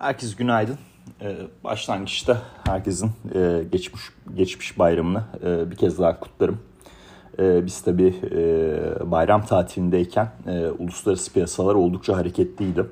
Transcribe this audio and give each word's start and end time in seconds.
Herkes 0.00 0.36
günaydın. 0.36 0.78
Ee, 1.22 1.36
başlangıçta 1.64 2.42
herkesin 2.66 3.10
e, 3.34 3.64
geçmiş 3.72 4.02
geçmiş 4.34 4.78
bayramını 4.78 5.24
e, 5.44 5.70
bir 5.70 5.76
kez 5.76 5.98
daha 5.98 6.20
kutlarım. 6.20 6.58
E, 7.38 7.66
biz 7.66 7.82
tabii 7.82 8.14
e, 8.30 9.10
bayram 9.10 9.44
tatilindeyken 9.44 10.28
e, 10.46 10.66
uluslararası 10.66 11.32
piyasalar 11.32 11.74
oldukça 11.74 12.16
hareketliydi. 12.16 12.86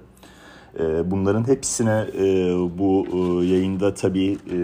E, 0.80 1.10
bunların 1.10 1.48
hepsine 1.48 2.06
e, 2.18 2.54
bu 2.78 3.06
e, 3.12 3.46
yayında 3.46 3.94
tabii 3.94 4.32
e, 4.32 4.58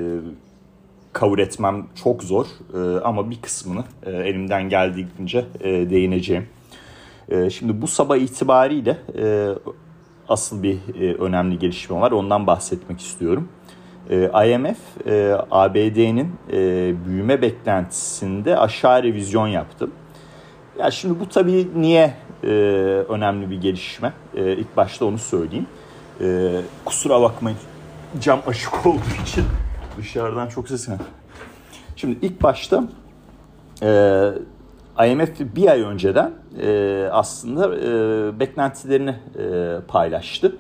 cover 1.15 1.39
etmem 1.39 1.87
çok 2.05 2.23
zor 2.23 2.47
e, 2.75 3.01
ama 3.01 3.31
bir 3.31 3.43
kısmını 3.43 3.85
e, 4.03 4.11
elimden 4.11 4.69
geldiğince 4.69 5.45
e, 5.61 5.91
değineceğim. 5.91 6.47
E, 7.29 7.51
şimdi 7.51 7.83
bu 7.83 7.87
sabah 7.87 8.17
itibariyle 8.17 8.99
e, 9.19 9.55
asıl 10.29 10.63
bir 10.63 10.79
e, 11.01 11.15
önemli 11.15 11.59
gelişme 11.59 12.01
var. 12.01 12.13
Ondan 12.13 12.47
bahsetmek 12.47 13.01
istiyorum. 13.01 13.49
E, 14.11 14.49
IMF 14.49 15.07
e, 15.07 15.37
ABD'nin 15.51 16.33
e, 16.53 16.57
büyüme 17.07 17.43
beklentisinde 17.43 18.59
aşağı 18.59 19.03
revizyon 19.03 19.47
yaptı. 19.47 19.89
Ya 20.79 20.91
şimdi 20.91 21.21
bu 21.21 21.29
tabii 21.29 21.69
niye 21.77 22.15
e, 22.43 22.47
önemli 23.09 23.51
bir 23.51 23.61
gelişme? 23.61 24.13
E, 24.37 24.53
ilk 24.53 24.77
başta 24.77 25.05
onu 25.05 25.19
söyleyeyim. 25.19 25.67
E, 26.21 26.51
kusura 26.85 27.23
bakmayın 27.23 27.59
cam 28.21 28.41
açık 28.47 28.87
olduğu 28.87 29.23
için 29.23 29.45
dışarıdan 29.99 30.49
çok 30.49 30.69
ses 30.69 30.89
Şimdi 31.97 32.27
ilk 32.27 32.43
başta 32.43 32.85
e, 33.83 33.89
IMF 35.03 35.41
bir 35.57 35.69
ay 35.69 35.83
önceden 35.83 36.33
e, 36.63 37.09
aslında 37.13 37.77
e, 37.77 38.41
beklentilerini 38.41 39.15
e, 39.39 39.77
paylaştı. 39.89 40.57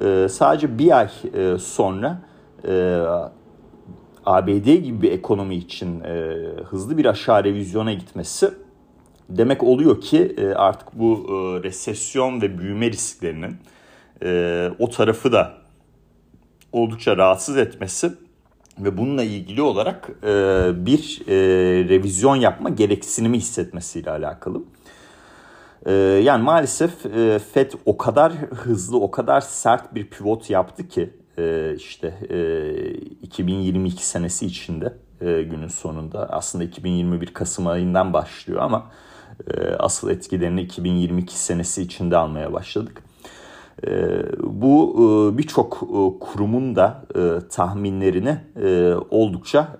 E, 0.00 0.28
sadece 0.28 0.78
bir 0.78 0.98
ay 0.98 1.08
e, 1.34 1.58
sonra 1.58 2.18
e, 2.68 3.02
ABD 4.26 4.66
gibi 4.66 5.02
bir 5.02 5.12
ekonomi 5.12 5.54
için 5.54 6.00
e, 6.00 6.36
hızlı 6.64 6.98
bir 6.98 7.04
aşağı 7.04 7.44
revizyona 7.44 7.92
gitmesi 7.92 8.50
demek 9.28 9.62
oluyor 9.62 10.00
ki 10.00 10.34
e, 10.38 10.46
artık 10.46 10.88
bu 10.92 11.26
e, 11.28 11.62
resesyon 11.62 12.42
ve 12.42 12.58
büyüme 12.58 12.90
risklerinin 12.90 13.56
e, 14.22 14.70
o 14.78 14.90
tarafı 14.90 15.32
da 15.32 15.52
oldukça 16.72 17.16
rahatsız 17.16 17.56
etmesi 17.56 18.12
ve 18.78 18.98
bununla 18.98 19.22
ilgili 19.22 19.62
olarak 19.62 20.10
e, 20.22 20.26
bir 20.86 21.22
e, 21.28 21.34
revizyon 21.88 22.36
yapma 22.36 22.68
gereksinimi 22.68 23.38
hissetmesiyle 23.38 24.10
alakalı. 24.10 24.62
E, 25.86 25.92
yani 26.22 26.42
maalesef 26.42 27.06
e, 27.06 27.38
FED 27.38 27.72
o 27.86 27.96
kadar 27.96 28.32
hızlı, 28.32 29.00
o 29.00 29.10
kadar 29.10 29.40
sert 29.40 29.94
bir 29.94 30.06
pivot 30.06 30.50
yaptı 30.50 30.88
ki 30.88 31.10
e, 31.38 31.74
işte 31.76 32.14
e, 32.30 32.90
2022 33.22 34.06
senesi 34.06 34.46
içinde 34.46 34.92
e, 35.20 35.42
günün 35.42 35.68
sonunda 35.68 36.28
aslında 36.30 36.64
2021 36.64 37.26
Kasım 37.26 37.66
ayından 37.66 38.12
başlıyor 38.12 38.60
ama 38.62 38.90
e, 39.54 39.60
asıl 39.60 40.10
etkilerini 40.10 40.62
2022 40.62 41.38
senesi 41.38 41.82
içinde 41.82 42.16
almaya 42.16 42.52
başladık. 42.52 43.02
Ee, 43.86 44.22
bu 44.42 44.94
e, 44.94 45.38
birçok 45.38 45.82
e, 45.82 46.18
kurumun 46.20 46.76
da 46.76 47.04
e, 47.16 47.48
tahminlerini 47.48 48.38
oldukça 49.10 49.76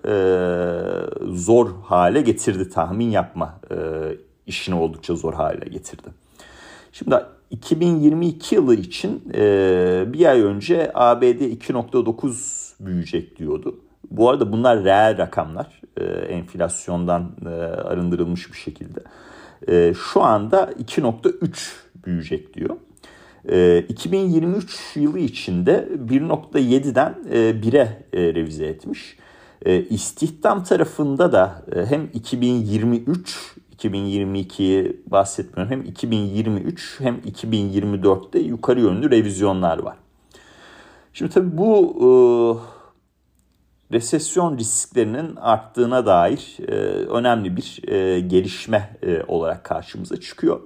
zor 1.32 1.70
hale 1.84 2.20
getirdi. 2.20 2.68
Tahmin 2.68 3.10
yapma 3.10 3.60
işini 4.46 4.74
oldukça 4.74 5.14
zor 5.14 5.34
hale 5.34 5.68
getirdi. 5.68 6.08
Şimdi 6.92 7.16
2022 7.50 8.54
yılı 8.54 8.74
için 8.74 9.22
bir 10.12 10.26
ay 10.26 10.42
önce 10.42 10.90
ABD 10.94 11.24
2.9 11.24 12.72
büyüyecek 12.80 13.38
diyordu. 13.38 13.80
Bu 14.10 14.30
arada 14.30 14.52
bunlar 14.52 14.84
reel 14.84 15.18
rakamlar. 15.18 15.80
Enflasyondan 16.28 17.30
arındırılmış 17.84 18.52
bir 18.52 18.58
şekilde. 18.58 19.00
Şu 19.94 20.22
anda 20.22 20.72
2.3 20.72 21.72
büyüyecek 22.06 22.54
diyor. 22.54 22.76
2023 23.88 24.96
ee, 24.96 25.00
yılı 25.00 25.18
içinde 25.18 25.88
1.7'den 26.08 27.14
1'e 27.62 28.06
e, 28.12 28.34
revize 28.34 28.66
etmiş. 28.66 29.16
Ee, 29.64 29.82
istihdam 29.82 30.64
tarafında 30.64 31.32
da 31.32 31.62
e, 31.76 31.86
hem 31.86 32.10
2023 32.14 33.54
2022'yi 33.78 35.02
bahsetmiyorum 35.06 35.72
hem 35.72 35.82
2023 35.82 37.00
hem 37.00 37.16
2024'te 37.16 38.38
yukarı 38.38 38.80
yönlü 38.80 39.10
revizyonlar 39.10 39.78
var. 39.78 39.96
Şimdi 41.12 41.32
tabii 41.32 41.56
bu 41.56 41.96
e, 42.00 42.06
resesyon 43.96 44.58
risklerinin 44.58 45.36
arttığına 45.36 46.06
dair 46.06 46.56
e, 46.68 46.72
önemli 47.06 47.56
bir 47.56 47.88
e, 47.88 48.20
gelişme 48.20 48.96
e, 49.02 49.22
olarak 49.28 49.64
karşımıza 49.64 50.20
çıkıyor. 50.20 50.60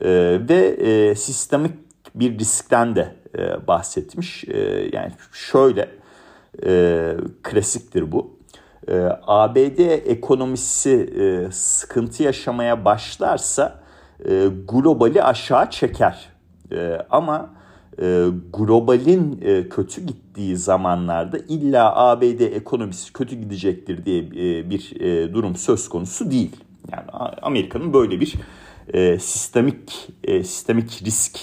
E, 0.00 0.08
ve 0.48 0.66
e, 0.66 1.14
sistemik 1.14 1.89
bir 2.14 2.38
riskten 2.38 2.96
de 2.96 3.14
e, 3.38 3.66
bahsetmiş. 3.66 4.44
E, 4.44 4.58
yani 4.92 5.12
şöyle 5.32 5.88
e, 6.66 7.14
klasiktir 7.42 8.12
bu. 8.12 8.38
E, 8.88 9.08
ABD 9.26 9.78
ekonomisi 10.06 10.90
e, 10.90 11.52
sıkıntı 11.52 12.22
yaşamaya 12.22 12.84
başlarsa 12.84 13.80
e, 14.28 14.46
globali 14.68 15.22
aşağı 15.22 15.70
çeker. 15.70 16.28
E, 16.72 16.98
ama 17.10 17.50
e, 18.02 18.26
globalin 18.52 19.40
e, 19.42 19.68
kötü 19.68 20.00
gittiği 20.00 20.56
zamanlarda 20.56 21.38
illa 21.38 21.96
ABD 21.96 22.40
ekonomisi 22.40 23.12
kötü 23.12 23.36
gidecektir 23.36 24.04
diye 24.04 24.18
e, 24.20 24.70
bir 24.70 25.00
e, 25.00 25.34
durum 25.34 25.56
söz 25.56 25.88
konusu 25.88 26.30
değil. 26.30 26.56
Yani 26.92 27.04
Amerika'nın 27.42 27.92
böyle 27.92 28.20
bir 28.20 28.34
e, 28.94 29.18
sistemik 29.18 30.08
e, 30.24 30.44
sistemik 30.44 31.02
risk 31.04 31.40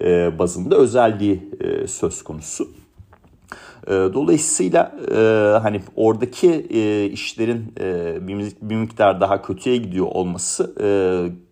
e, 0.00 0.38
bazında 0.38 0.76
özelliği 0.76 1.50
e, 1.60 1.86
söz 1.86 2.24
konusu. 2.24 2.68
E, 3.86 3.90
dolayısıyla 3.90 4.92
hani 5.62 5.82
oradaki 5.96 6.62
işlerin 7.12 7.74
bir 8.60 8.76
miktar 8.76 9.20
daha 9.20 9.42
kötüye 9.42 9.76
gidiyor 9.76 10.06
olması 10.06 10.74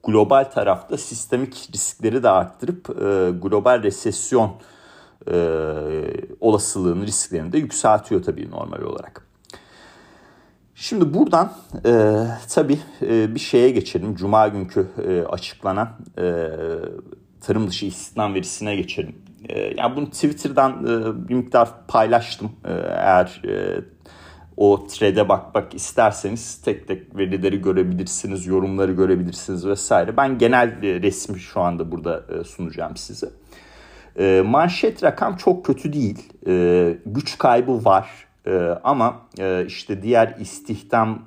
global 0.06 0.44
tarafta 0.44 0.97
sistemik 0.97 1.69
riskleri 1.75 2.22
de 2.22 2.31
arttırıp 2.31 2.87
global 3.43 3.82
resesyon 3.82 4.50
olasılığını, 6.41 7.06
risklerini 7.06 7.53
de 7.53 7.59
yükseltiyor 7.59 8.22
tabii 8.22 8.50
normal 8.50 8.82
olarak. 8.82 9.25
Şimdi 10.75 11.15
buradan 11.15 11.53
e, 11.87 12.25
tabii 12.55 12.78
e, 13.03 13.34
bir 13.34 13.41
şeye 13.41 13.71
geçelim. 13.71 14.15
Cuma 14.15 14.49
günkü 14.49 14.87
e, 15.09 15.22
açıklanan 15.22 15.88
e, 16.19 16.49
tarım 17.47 17.69
dışı 17.69 17.87
istihdam 17.87 18.34
verisine 18.34 18.77
geçelim. 18.77 19.15
E, 19.49 19.75
yani 19.77 19.97
bunu 19.97 20.10
Twitter'dan 20.10 20.72
e, 20.72 21.28
bir 21.28 21.34
miktar 21.34 21.69
paylaştım. 21.88 22.53
E, 22.65 22.72
eğer 22.72 23.43
e, 23.49 23.81
o 24.56 24.87
thread'e 24.87 25.28
bakmak 25.28 25.75
isterseniz 25.75 26.62
tek 26.62 26.88
tek 26.88 27.16
verileri 27.16 27.62
görebilirsiniz, 27.62 28.47
yorumları 28.47 28.93
görebilirsiniz 28.93 29.66
vesaire. 29.66 30.16
Ben 30.16 30.38
genel 30.38 30.82
resmi 30.82 31.41
şu 31.41 31.60
anda 31.60 31.93
burada 31.93 32.44
sunacağım 32.44 32.97
size. 32.97 33.31
Manşet 34.43 35.05
rakam 35.05 35.37
çok 35.37 35.66
kötü 35.66 35.93
değil. 35.93 36.32
Güç 37.06 37.38
kaybı 37.38 37.84
var. 37.84 38.09
Ama 38.84 39.21
işte 39.66 40.03
diğer 40.03 40.37
istihdam 40.41 41.22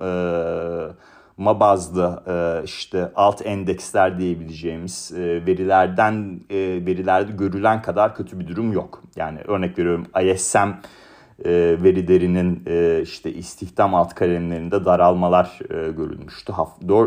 ma 1.38 1.60
bazlı 1.60 2.24
e, 2.28 2.64
işte 2.66 3.12
alt 3.16 3.46
endeksler 3.46 4.20
diyebileceğimiz 4.20 5.14
e, 5.18 5.46
verilerden 5.46 6.40
e, 6.50 6.56
verilerde 6.86 7.32
görülen 7.32 7.82
kadar 7.82 8.16
kötü 8.16 8.40
bir 8.40 8.48
durum 8.48 8.72
yok. 8.72 9.04
Yani 9.16 9.40
örnek 9.48 9.80
veriyorum 9.80 10.06
ISM 10.24 10.70
verilerinin 11.84 12.66
işte 13.02 13.34
istihdam 13.34 13.96
alt 13.96 14.16
kalemlerinde 14.16 14.86
daralmalar 14.86 15.60
görülmüştü. 15.70 16.54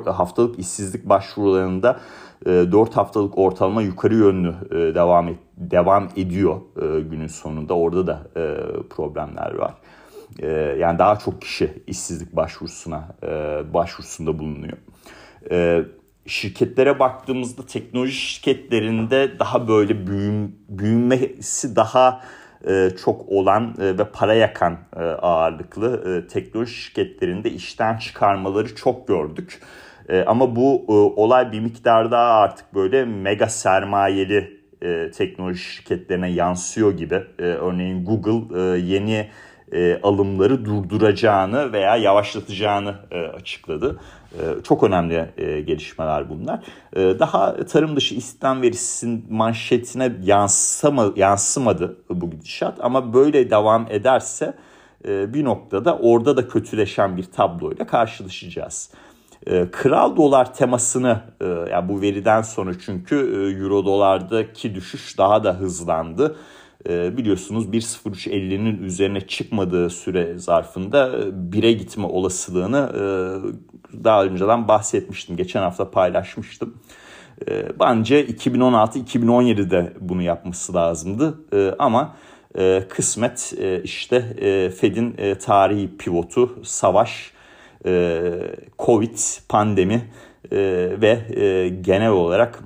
Haftalık 0.06 0.58
işsizlik 0.58 1.08
başvurularında 1.08 2.00
4 2.46 2.96
haftalık 2.96 3.38
ortalama 3.38 3.82
yukarı 3.82 4.14
yönlü 4.14 4.54
devam 4.94 5.28
et, 5.28 5.38
devam 5.56 6.08
ediyor 6.16 6.60
günün 7.10 7.26
sonunda. 7.26 7.74
Orada 7.74 8.06
da 8.06 8.22
problemler 8.90 9.54
var. 9.54 9.74
E, 10.38 10.46
yani 10.78 10.98
daha 10.98 11.18
çok 11.18 11.42
kişi 11.42 11.82
işsizlik 11.86 12.36
başvurusuna 12.36 13.08
e, 13.22 13.28
başvurusunda 13.74 14.38
bulunuyor. 14.38 14.76
E, 15.50 15.82
şirketlere 16.26 16.98
baktığımızda 16.98 17.66
teknoloji 17.66 18.12
şirketlerinde 18.12 19.38
daha 19.38 19.68
böyle 19.68 20.06
büyüm, 20.06 20.56
büyümesi 20.68 21.76
daha 21.76 22.22
e, 22.68 22.90
çok 23.04 23.28
olan 23.28 23.74
e, 23.80 23.98
ve 23.98 24.04
para 24.04 24.34
yakan 24.34 24.78
ağırlıklı 25.22 26.26
teknoloji 26.28 26.74
şirketlerinde 26.74 27.50
işten 27.50 27.96
çıkarmaları 27.96 28.74
çok 28.74 29.08
gördük. 29.08 29.62
Ama 30.26 30.56
bu 30.56 30.84
olay 31.16 31.52
bir 31.52 31.60
miktar 31.60 32.10
daha 32.10 32.32
artık 32.32 32.74
böyle 32.74 33.04
mega 33.04 33.46
sermayeli 33.46 34.60
teknoloji 35.14 35.58
şirketlerine 35.58 36.30
yansıyor 36.30 36.96
gibi. 36.96 37.22
Örneğin 37.38 38.04
Google 38.04 38.78
yeni 38.78 39.28
e, 39.72 40.00
alımları 40.02 40.64
durduracağını 40.64 41.72
veya 41.72 41.96
yavaşlatacağını 41.96 42.94
e, 43.10 43.20
açıkladı. 43.20 44.00
E, 44.32 44.62
çok 44.62 44.82
önemli 44.82 45.30
e, 45.38 45.60
gelişmeler 45.60 46.30
bunlar. 46.30 46.60
E, 46.96 47.18
daha 47.18 47.56
tarım 47.56 47.96
dışı 47.96 48.14
istihdam 48.14 48.62
verisinin 48.62 49.26
manşetine 49.30 50.12
yansıma, 50.22 51.12
yansımadı 51.16 51.96
bu 52.10 52.30
gidişat 52.30 52.78
ama 52.80 53.14
böyle 53.14 53.50
devam 53.50 53.86
ederse 53.90 54.54
e, 55.08 55.34
bir 55.34 55.44
noktada 55.44 55.98
orada 55.98 56.36
da 56.36 56.48
kötüleşen 56.48 57.16
bir 57.16 57.24
tabloyla 57.24 57.86
karşılaşacağız. 57.86 58.90
E, 59.46 59.70
kral 59.70 60.16
dolar 60.16 60.54
temasını 60.54 61.20
e, 61.40 61.46
yani 61.70 61.88
bu 61.88 62.00
veriden 62.00 62.42
sonra 62.42 62.70
çünkü 62.78 63.16
e, 63.16 63.62
euro 63.62 63.84
dolardaki 63.84 64.74
düşüş 64.74 65.18
daha 65.18 65.44
da 65.44 65.54
hızlandı. 65.54 66.36
E, 66.88 67.16
biliyorsunuz 67.16 67.66
1.0350'nin 67.66 68.82
üzerine 68.82 69.20
çıkmadığı 69.20 69.90
süre 69.90 70.38
zarfında 70.38 71.06
1'e 71.52 71.72
gitme 71.72 72.06
olasılığını 72.06 72.92
e, 72.94 73.02
daha 74.04 74.24
önceden 74.24 74.68
bahsetmiştim. 74.68 75.36
Geçen 75.36 75.62
hafta 75.62 75.90
paylaşmıştım. 75.90 76.74
E, 77.48 77.78
bence 77.80 78.26
2016-2017'de 78.26 79.92
bunu 80.00 80.22
yapması 80.22 80.74
lazımdı 80.74 81.34
e, 81.52 81.74
ama 81.78 82.16
e, 82.58 82.82
kısmet 82.88 83.54
e, 83.58 83.82
işte 83.82 84.22
Fed'in 84.80 85.16
tarihi 85.34 85.96
pivotu 85.96 86.58
savaş, 86.62 87.32
Covid, 88.78 89.18
pandemi 89.48 90.02
ve 91.00 91.20
e, 91.36 91.68
genel 91.68 92.10
olarak 92.10 92.62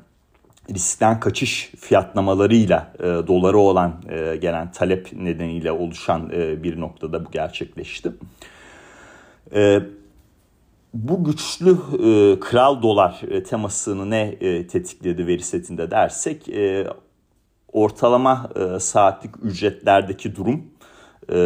riskten 0.70 1.20
kaçış 1.20 1.72
fiyatlamalarıyla 1.80 2.92
e, 2.98 3.02
dolara 3.02 3.56
olan 3.56 4.02
e, 4.08 4.36
gelen 4.36 4.72
talep 4.72 5.12
nedeniyle 5.12 5.72
oluşan 5.72 6.30
e, 6.34 6.62
bir 6.62 6.80
noktada 6.80 7.24
bu 7.24 7.30
gerçekleşti. 7.30 8.12
E, 9.54 9.80
bu 10.94 11.24
güçlü 11.24 11.70
e, 11.70 12.40
kral 12.40 12.82
dolar 12.82 13.20
e, 13.30 13.42
temasını 13.42 14.10
ne 14.10 14.22
e, 14.22 14.66
tetikledi 14.66 15.26
veri 15.26 15.42
setinde 15.42 15.90
dersek 15.90 16.48
e, 16.48 16.86
ortalama 17.72 18.50
e, 18.56 18.80
saatlik 18.80 19.34
ücretlerdeki 19.42 20.36
durum 20.36 20.64
e, 21.28 21.36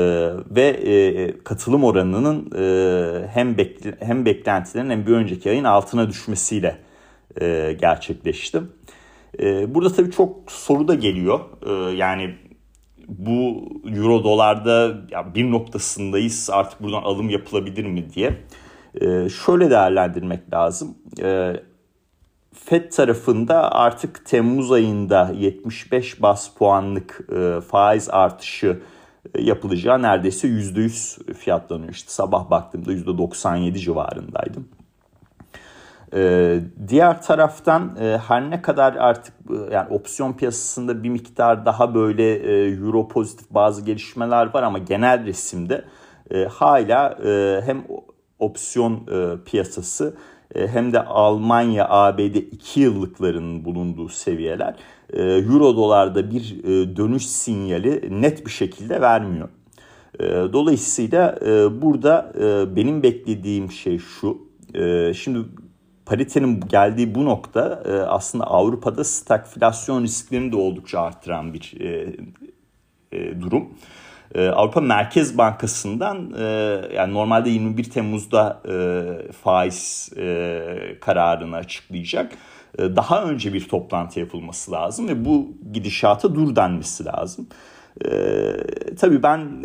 ve 0.51 0.67
e, 0.67 1.39
katılım 1.45 1.85
oranının 1.85 2.51
e, 2.57 3.29
hem 3.29 3.59
bekle, 3.59 3.95
hem 4.01 4.25
beklentilerin 4.25 4.91
hem 4.91 5.07
bir 5.07 5.13
önceki 5.13 5.51
ayın 5.51 5.65
altına 5.65 6.09
düşmesiyle 6.09 6.79
e, 7.41 7.77
gerçekleşti. 7.81 8.63
E, 9.41 9.75
burada 9.75 9.93
tabii 9.93 10.11
çok 10.11 10.53
soru 10.53 10.89
da 10.89 10.95
geliyor. 10.95 11.41
E, 11.67 11.97
yani 11.97 12.35
bu 13.09 13.69
euro 13.97 14.25
dolarda 14.25 14.97
ya 15.11 15.35
bir 15.35 15.51
noktasındayız 15.51 16.51
artık 16.53 16.83
buradan 16.83 17.03
alım 17.03 17.31
yapılabilir 17.31 17.85
mi 17.85 18.15
diye. 18.15 18.39
E, 19.01 19.29
şöyle 19.29 19.71
değerlendirmek 19.71 20.53
lazım. 20.53 20.95
FED 22.65 22.91
tarafında 22.93 23.73
artık 23.73 24.27
Temmuz 24.27 24.73
ayında 24.73 25.33
75 25.39 26.23
bas 26.23 26.51
puanlık 26.55 27.21
e, 27.37 27.61
faiz 27.61 28.11
artışı 28.11 28.81
e, 29.35 29.43
yapılacağı 29.43 30.03
neredeyse 30.03 30.49
%100 30.49 31.35
fiyatlanıyor. 31.35 31.93
İşte 31.93 32.11
sabah 32.11 32.51
baktığımda 32.51 32.93
%97 32.93 33.79
civarındaydım. 33.79 34.69
Ee, 36.15 36.61
diğer 36.89 37.23
taraftan 37.23 37.97
e, 38.01 38.19
her 38.29 38.51
ne 38.51 38.63
kadar 38.63 38.95
artık 38.95 39.35
yani 39.73 39.89
opsiyon 39.91 40.33
piyasasında 40.33 41.03
bir 41.03 41.09
miktar 41.09 41.67
daha 41.67 41.95
böyle 41.95 42.35
e, 42.35 42.71
euro 42.71 43.09
pozitif 43.09 43.51
bazı 43.51 43.85
gelişmeler 43.85 44.55
var 44.55 44.63
ama 44.63 44.79
genel 44.79 45.27
resimde 45.27 45.85
e, 46.31 46.45
hala 46.45 47.19
e, 47.25 47.61
hem 47.65 47.85
opsiyon 48.39 48.95
e, 48.95 49.45
piyasası 49.45 50.15
e, 50.55 50.69
hem 50.69 50.93
de 50.93 51.05
Almanya 51.05 51.89
ABD 51.89 52.35
2 52.35 52.81
yıllıklarının 52.81 53.65
bulunduğu 53.65 54.09
seviyeler 54.09 54.75
e, 55.13 55.23
euro 55.23 55.77
dolarda 55.77 56.31
bir 56.31 56.65
e, 56.65 56.97
dönüş 56.97 57.27
sinyali 57.27 58.23
net 58.23 58.47
bir 58.47 58.51
şekilde 58.51 59.01
vermiyor. 59.01 59.49
E, 60.21 60.25
dolayısıyla 60.53 61.39
e, 61.47 61.83
burada 61.83 62.33
e, 62.41 62.77
benim 62.77 63.03
beklediğim 63.03 63.71
şey 63.71 63.99
şu. 63.99 64.39
E, 64.75 65.15
şimdi 65.15 65.39
paritenin 66.09 66.61
geldiği 66.61 67.15
bu 67.15 67.25
nokta 67.25 67.83
e, 67.85 67.93
aslında 67.93 68.45
Avrupa'da 68.45 69.05
stagflasyon 69.05 70.03
risklerini 70.03 70.53
de 70.53 70.57
oldukça 70.57 71.01
arttıran 71.01 71.55
bir 71.55 71.81
e, 71.81 72.17
e, 73.13 73.41
durum. 73.41 73.69
Avrupa 74.37 74.81
Merkez 74.81 75.39
Bankası'ndan 75.39 76.33
yani 76.95 77.15
normalde 77.15 77.51
21 77.51 77.85
Temmuz'da 77.85 78.63
faiz 79.43 80.11
kararını 81.01 81.57
açıklayacak. 81.57 82.33
Daha 82.79 83.23
önce 83.25 83.53
bir 83.53 83.69
toplantı 83.69 84.21
yapılması 84.21 84.73
lazım 84.73 85.09
ve 85.09 85.25
bu 85.25 85.53
gidişata 85.73 86.35
dur 86.35 86.57
denmesi 86.57 87.05
lazım. 87.05 87.47
E, 88.05 88.11
tabii 89.01 89.23
ben 89.23 89.65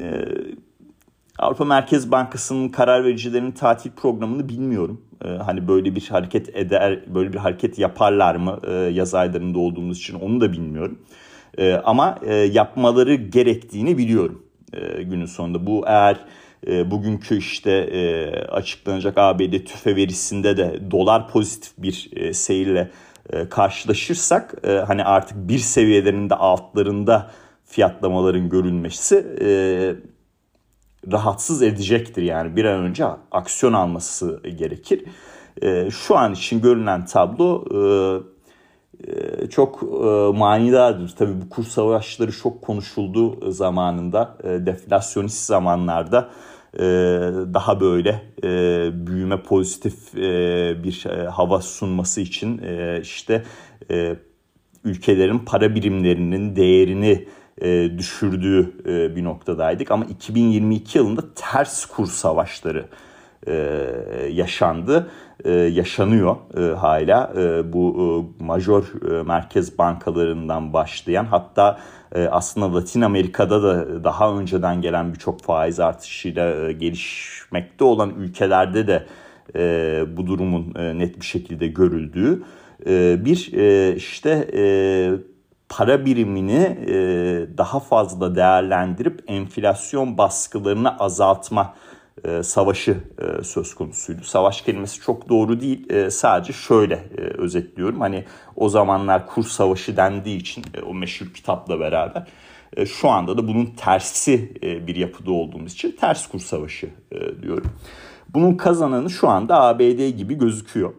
Avrupa 1.40 1.66
Merkez 1.66 2.12
Bankası'nın 2.12 2.70
karar 2.70 3.04
vericilerinin 3.04 3.52
tatil 3.52 3.92
programını 3.92 4.50
bilmiyorum. 4.50 5.02
Ee, 5.26 5.28
hani 5.28 5.68
böyle 5.68 5.96
bir 5.96 6.08
hareket 6.10 6.56
eder, 6.56 7.16
böyle 7.16 7.34
bir 7.34 7.38
hareket 7.38 7.80
yaparlar 7.80 8.36
mı 8.36 8.60
e, 8.68 8.72
yaz 8.74 9.16
aylarında 9.16 9.60
olduğumuz 9.60 9.98
için 9.98 10.20
onu 10.20 10.42
da 10.42 10.52
bilmiyorum. 10.52 11.00
E, 11.58 11.74
ama 11.74 12.20
e, 12.26 12.36
yapmaları 12.36 13.16
gerektiğini 13.16 13.98
biliyorum 13.98 14.44
e, 14.74 15.04
günün 15.04 15.26
sonunda. 15.26 15.68
Bu 15.68 15.84
eğer 15.88 16.18
e, 16.68 16.92
bugünkü 16.92 17.38
işte 17.38 17.72
e, 17.72 18.32
açıklanacak 18.46 19.18
ABD 19.18 19.66
tüfe 19.66 19.96
verisinde 19.96 20.58
de 20.58 20.92
dolar 20.92 21.28
pozitif 21.28 21.72
bir 21.78 22.10
e, 22.16 22.34
seyirle 22.34 22.92
e, 23.30 23.50
karşılaşırsak 23.50 24.56
e, 24.64 24.72
hani 24.72 25.04
artık 25.04 25.38
bir 25.38 25.60
seviyelerinde 25.60 26.36
altlarında 26.36 27.32
fiyatlamaların 27.66 28.50
görülmesi 28.50 29.26
e, 29.42 29.48
rahatsız 31.12 31.62
edecektir. 31.62 32.22
Yani 32.22 32.56
bir 32.56 32.66
an 32.66 32.84
önce 32.84 33.06
aksiyon 33.32 33.74
alması 33.74 34.42
gerekir. 34.58 35.04
E, 35.62 35.92
şu 35.92 36.18
an 36.18 36.34
için 36.34 36.62
görünen 36.62 37.06
tablo 37.06 37.66
e, 37.72 37.80
e, 39.08 39.50
çok 39.50 39.84
e, 39.84 40.38
manidardır. 40.38 41.16
Tabii 41.18 41.42
bu 41.42 41.50
kur 41.50 41.64
savaşları 41.64 42.32
çok 42.32 42.62
konuşuldu 42.62 43.52
zamanında. 43.52 44.38
E, 44.44 44.48
deflasyonist 44.66 45.46
zamanlarda 45.46 46.30
daha 47.54 47.80
böyle 47.80 48.22
büyüme 49.08 49.42
pozitif 49.44 50.14
bir 50.84 51.06
hava 51.30 51.62
sunması 51.62 52.22
için 52.22 52.62
işte 53.02 53.44
ülkelerin 54.84 55.40
para 55.40 55.76
birimlerinin 55.76 56.56
değerini 56.56 57.28
e, 57.62 57.98
düşürdüğü 57.98 58.74
e, 58.86 59.16
bir 59.16 59.24
noktadaydık. 59.24 59.92
Ama 59.92 60.06
2022 60.06 60.98
yılında 60.98 61.22
ters 61.36 61.86
kur 61.86 62.08
savaşları 62.08 62.86
e, 63.48 63.54
yaşandı, 64.32 65.10
e, 65.46 65.52
yaşanıyor 65.52 66.36
hala. 66.78 67.34
Bu 67.74 67.96
e, 68.40 68.44
major 68.44 68.84
e, 68.84 69.24
merkez 69.24 69.78
bankalarından 69.78 70.74
başlayan 70.74 71.26
hatta 71.26 71.80
aslında 72.32 72.76
Latin 72.76 73.02
Amerika'da 73.02 73.64
da 73.64 74.04
daha 74.04 74.34
önceden 74.34 74.82
gelen 74.82 75.14
birçok 75.14 75.42
faiz 75.42 75.80
artışıyla 75.80 76.72
gelişmekte 76.72 77.84
olan 77.84 78.10
ülkelerde 78.10 78.88
de 78.88 79.06
bu 80.18 80.28
durumun 80.28 80.74
net 80.76 81.20
bir 81.20 81.26
şekilde 81.26 81.68
görüldüğü 81.68 82.44
bir 83.26 83.52
işte 83.96 84.48
para 85.78 86.06
birimini 86.06 86.78
e, 86.88 86.96
daha 87.58 87.80
fazla 87.80 88.36
değerlendirip 88.36 89.24
enflasyon 89.28 90.18
baskılarını 90.18 90.98
azaltma 91.00 91.74
e, 92.24 92.44
savaşı 92.44 92.98
e, 93.20 93.44
söz 93.44 93.76
konusuydu. 93.76 94.24
Savaş 94.24 94.62
kelimesi 94.62 95.02
çok 95.02 95.30
doğru 95.30 95.62
değil. 95.62 95.90
E, 95.90 96.10
sadece 96.10 96.54
şöyle 96.54 96.96
e, 96.96 97.22
özetliyorum. 97.22 98.02
Hani 98.02 98.26
o 98.56 98.70
zamanlar 98.70 99.28
kur 99.28 99.44
savaşı 99.44 99.98
dendiği 99.98 100.38
için 100.38 100.64
e, 100.74 100.82
o 100.82 100.94
meşhur 100.94 101.34
kitapla 101.34 101.80
beraber 101.80 102.28
e, 102.78 102.86
şu 102.86 103.10
anda 103.10 103.38
da 103.38 103.48
bunun 103.48 103.66
tersi 103.66 104.54
e, 104.64 104.88
bir 104.88 104.96
yapıda 104.96 105.32
olduğumuz 105.32 105.74
için 105.74 105.96
ters 106.00 106.28
kur 106.28 106.40
savaşı 106.40 106.90
e, 107.12 107.42
diyorum. 107.42 107.72
Bunun 108.30 108.56
kazananı 108.56 109.10
şu 109.10 109.30
anda 109.30 109.62
ABD 109.62 110.10
gibi 110.10 110.38
gözüküyor. 110.38 110.94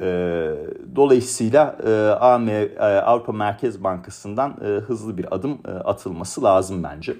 Ee, 0.00 0.50
dolayısıyla 0.96 1.76
e, 1.86 1.90
e, 1.90 2.82
Avrupa 2.82 3.32
Merkez 3.32 3.84
Bankası'ndan 3.84 4.56
e, 4.64 4.66
hızlı 4.66 5.18
bir 5.18 5.34
adım 5.34 5.58
atılması 5.84 6.42
lazım 6.42 6.82
bence. 6.82 7.16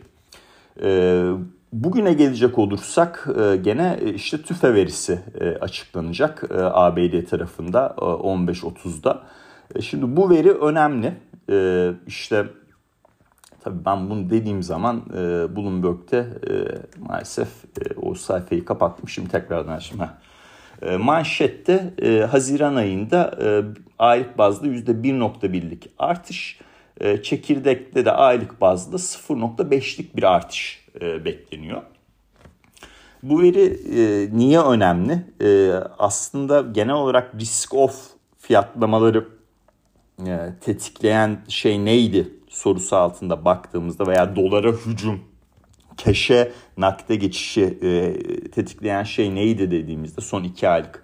Bugüne 1.72 2.12
gelecek 2.12 2.58
olursak 2.58 3.28
gene 3.62 3.99
işte 4.14 4.42
tüfe 4.42 4.75
verisi 4.75 5.20
açıklanacak 5.60 6.44
ABD 6.54 7.25
tarafında 7.30 7.94
15.30'da. 7.99 9.22
E, 9.75 9.82
şimdi 9.82 10.16
bu 10.16 10.30
veri 10.30 10.50
önemli. 10.50 11.12
İşte 12.06 12.46
tabii 13.60 13.84
ben 13.84 14.10
bunu 14.10 14.30
dediğim 14.30 14.62
zaman 14.62 15.02
Bloomberg'te 15.56 16.26
maalesef 17.08 17.49
o 18.02 18.14
sayfayı 18.14 18.64
kapattım. 18.64 19.08
Şimdi 19.08 19.28
tekrardan 19.28 19.72
açayım. 19.72 20.04
E, 20.82 20.96
manşette 20.96 21.94
e, 22.02 22.20
Haziran 22.20 22.75
ayında 22.75 23.38
e, 23.44 23.49
aylık 23.99 24.38
bazda 24.38 24.66
%1.1'lik 24.66 25.90
artış. 25.99 26.58
Çekirdekte 27.22 28.04
de 28.04 28.12
aylık 28.12 28.60
bazda 28.60 28.96
0.5'lik 28.96 30.16
bir 30.16 30.22
artış 30.22 30.87
bekleniyor. 31.00 31.82
Bu 33.22 33.42
veri 33.42 33.78
niye 34.38 34.60
önemli? 34.60 35.22
Aslında 35.99 36.60
genel 36.60 36.94
olarak 36.94 37.34
risk 37.34 37.75
off 37.75 37.96
fiyatlamaları 38.38 39.28
tetikleyen 40.60 41.38
şey 41.49 41.84
neydi 41.84 42.28
sorusu 42.49 42.96
altında 42.96 43.44
baktığımızda 43.44 44.06
veya 44.06 44.37
dolara 44.37 44.72
hücum, 44.72 45.20
keşe 46.04 46.52
nakde 46.76 47.16
geçişi 47.16 47.78
e, 47.83 48.14
tetikleyen 48.50 49.02
şey 49.02 49.35
neydi 49.35 49.71
dediğimizde 49.71 50.21
son 50.21 50.45
iki 50.45 50.69
aylık 50.69 51.02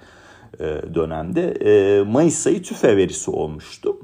e, 0.61 0.65
dönemde 0.95 1.51
e, 1.51 2.03
Mayıs 2.03 2.47
ayı 2.47 2.63
tüfe 2.63 2.97
verisi 2.97 3.31
olmuştu. 3.31 3.97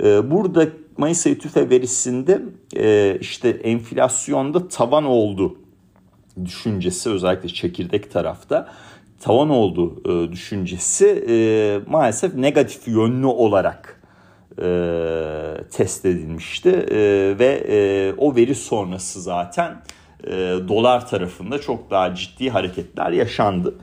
E, 0.00 0.30
burada 0.30 0.66
Mayıs 0.96 1.26
ayı 1.26 1.38
tüfe 1.38 1.70
verisinde 1.70 2.42
e, 2.76 3.18
işte 3.20 3.48
enflasyonda 3.48 4.68
tavan 4.68 5.04
oldu 5.04 5.56
düşüncesi 6.44 7.10
özellikle 7.10 7.48
çekirdek 7.48 8.12
tarafta 8.12 8.68
tavan 9.20 9.50
olduğu 9.50 10.02
e, 10.10 10.32
düşüncesi 10.32 11.24
e, 11.28 11.36
maalesef 11.90 12.34
negatif 12.34 12.88
yönlü 12.88 13.26
olarak 13.26 14.00
e, 14.58 14.66
test 15.70 16.04
edilmişti 16.04 16.68
e, 16.70 16.98
ve 17.38 17.64
e, 17.68 18.12
o 18.18 18.36
veri 18.36 18.54
sonrası 18.54 19.22
zaten 19.22 19.82
e, 20.26 20.56
dolar 20.68 21.08
tarafında 21.08 21.60
çok 21.60 21.90
daha 21.90 22.14
ciddi 22.14 22.50
hareketler 22.50 23.10
yaşandı. 23.10 23.74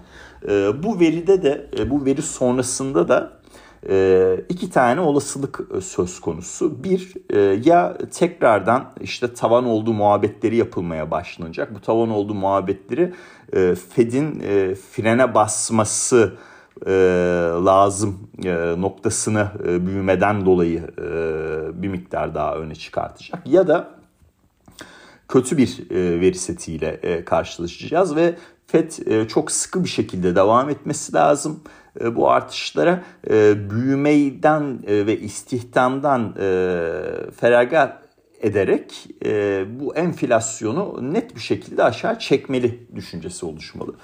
E, 0.48 0.84
bu 0.84 1.00
veride 1.00 1.44
de 1.44 1.68
e, 1.80 1.90
bu 1.90 2.06
veri 2.06 2.22
sonrasında 2.22 3.08
da 3.08 3.42
e, 3.90 4.36
iki 4.50 4.70
tane 4.70 5.02
olasılık 5.02 5.62
e, 5.78 5.82
söz 5.82 6.20
konusu. 6.20 6.84
Bir 6.84 7.14
e, 7.30 7.40
ya 7.40 7.98
tekrardan 8.14 8.94
işte 9.02 9.34
tavan 9.34 9.66
olduğu 9.66 9.94
muhabbetleri 9.94 10.56
yapılmaya 10.56 11.12
başlanacak. 11.12 11.76
Bu 11.76 11.82
tavan 11.82 12.10
olduğu 12.10 12.34
muhabbetleri 12.34 13.14
e, 13.54 13.76
Fed'in 13.76 14.40
e, 14.40 14.76
frene 14.76 15.36
basması 15.36 16.34
e, 16.86 16.92
lazım 17.66 18.30
e, 18.46 18.52
noktasını 18.78 19.48
e, 19.68 19.88
büyümeden 19.88 20.46
dolayı 20.46 20.80
e, 20.80 21.82
bir 21.82 21.88
miktar 21.88 22.36
daha 22.36 22.56
öne 22.56 22.76
çıkartacak. 22.76 23.48
Ya 23.48 23.68
da 23.68 24.01
kötü 25.32 25.58
bir 25.58 25.92
e, 25.92 26.22
veri 26.22 26.38
setiyle 26.38 26.88
e, 26.88 27.26
karşılaşacağız 27.26 28.16
ve 28.16 28.36
FED 28.68 28.92
e, 29.08 29.28
çok 29.28 29.52
sıkı 29.52 29.84
bir 29.84 29.90
şekilde 29.90 30.36
devam 30.36 30.70
etmesi 30.70 31.14
lazım 31.14 31.60
bu 32.16 32.30
artışlara 32.30 33.04
büyümeyden 33.70 34.88
ve 34.88 35.20
istihdamdan 35.20 36.34
feragat 37.40 38.04
ederek 38.42 39.08
bu 39.80 39.96
enflasyonu 39.96 41.14
net 41.14 41.36
bir 41.36 41.42
şekilde 41.42 41.84
aşağı 41.84 42.20
çekmeli 42.20 42.88
düşüncesi 42.96 43.46
oluşmalı. 43.46 43.96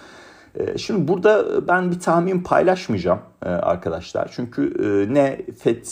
Şimdi 0.77 1.07
burada 1.07 1.67
ben 1.67 1.91
bir 1.91 1.99
tahmin 1.99 2.43
paylaşmayacağım 2.43 3.19
arkadaşlar. 3.41 4.31
Çünkü 4.35 4.73
ne 5.13 5.41
FED 5.59 5.85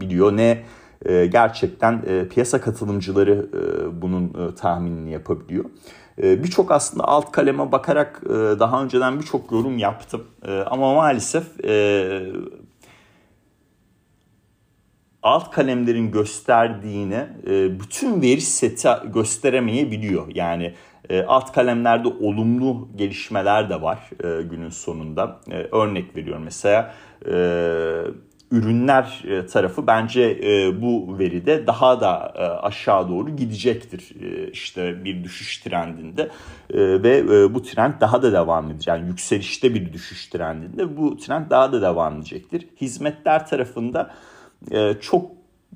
biliyor 0.00 0.36
ne 0.36 0.62
gerçekten 1.08 2.04
piyasa 2.28 2.60
katılımcıları 2.60 3.46
bunun 4.02 4.52
tahminini 4.54 5.10
yapabiliyor. 5.10 5.64
Ee, 6.18 6.44
birçok 6.44 6.70
aslında 6.70 7.04
alt 7.04 7.32
kaleme 7.32 7.72
bakarak 7.72 8.22
e, 8.26 8.30
daha 8.32 8.82
önceden 8.82 9.18
birçok 9.18 9.52
yorum 9.52 9.78
yaptım. 9.78 10.24
Ee, 10.46 10.58
ama 10.58 10.94
maalesef 10.94 11.64
e, 11.64 12.22
alt 15.22 15.50
kalemlerin 15.50 16.10
gösterdiğini 16.10 17.26
e, 17.46 17.80
bütün 17.80 18.22
veri 18.22 18.40
seti 18.40 18.88
gösteremeyebiliyor. 19.14 20.26
Yani 20.34 20.74
alt 21.26 21.52
kalemlerde 21.52 22.08
olumlu 22.08 22.88
gelişmeler 22.96 23.70
de 23.70 23.82
var 23.82 24.10
günün 24.50 24.68
sonunda. 24.68 25.40
Örnek 25.72 26.16
veriyorum 26.16 26.42
mesela 26.44 26.94
ürünler 28.52 29.22
e, 29.28 29.46
tarafı 29.46 29.86
bence 29.86 30.22
e, 30.22 30.82
bu 30.82 31.18
veride 31.18 31.66
daha 31.66 32.00
da 32.00 32.32
e, 32.36 32.42
aşağı 32.42 33.08
doğru 33.08 33.36
gidecektir 33.36 34.12
işte 34.52 35.04
bir 35.04 35.24
düşüş 35.24 35.58
trendinde 35.58 36.28
ve 36.74 37.54
bu 37.54 37.62
trend 37.62 37.94
daha 38.00 38.22
da 38.22 38.32
devam 38.32 38.70
edecek. 38.70 38.86
Yani 38.86 39.08
yükselişte 39.08 39.74
bir 39.74 39.92
düşüş 39.92 40.26
trendinde 40.26 40.96
bu 40.96 41.16
trend 41.16 41.50
daha 41.50 41.72
da 41.72 41.82
devam 41.82 42.16
edecektir. 42.16 42.68
Hizmetler 42.80 43.46
tarafında 43.46 44.14
çok 45.00 45.30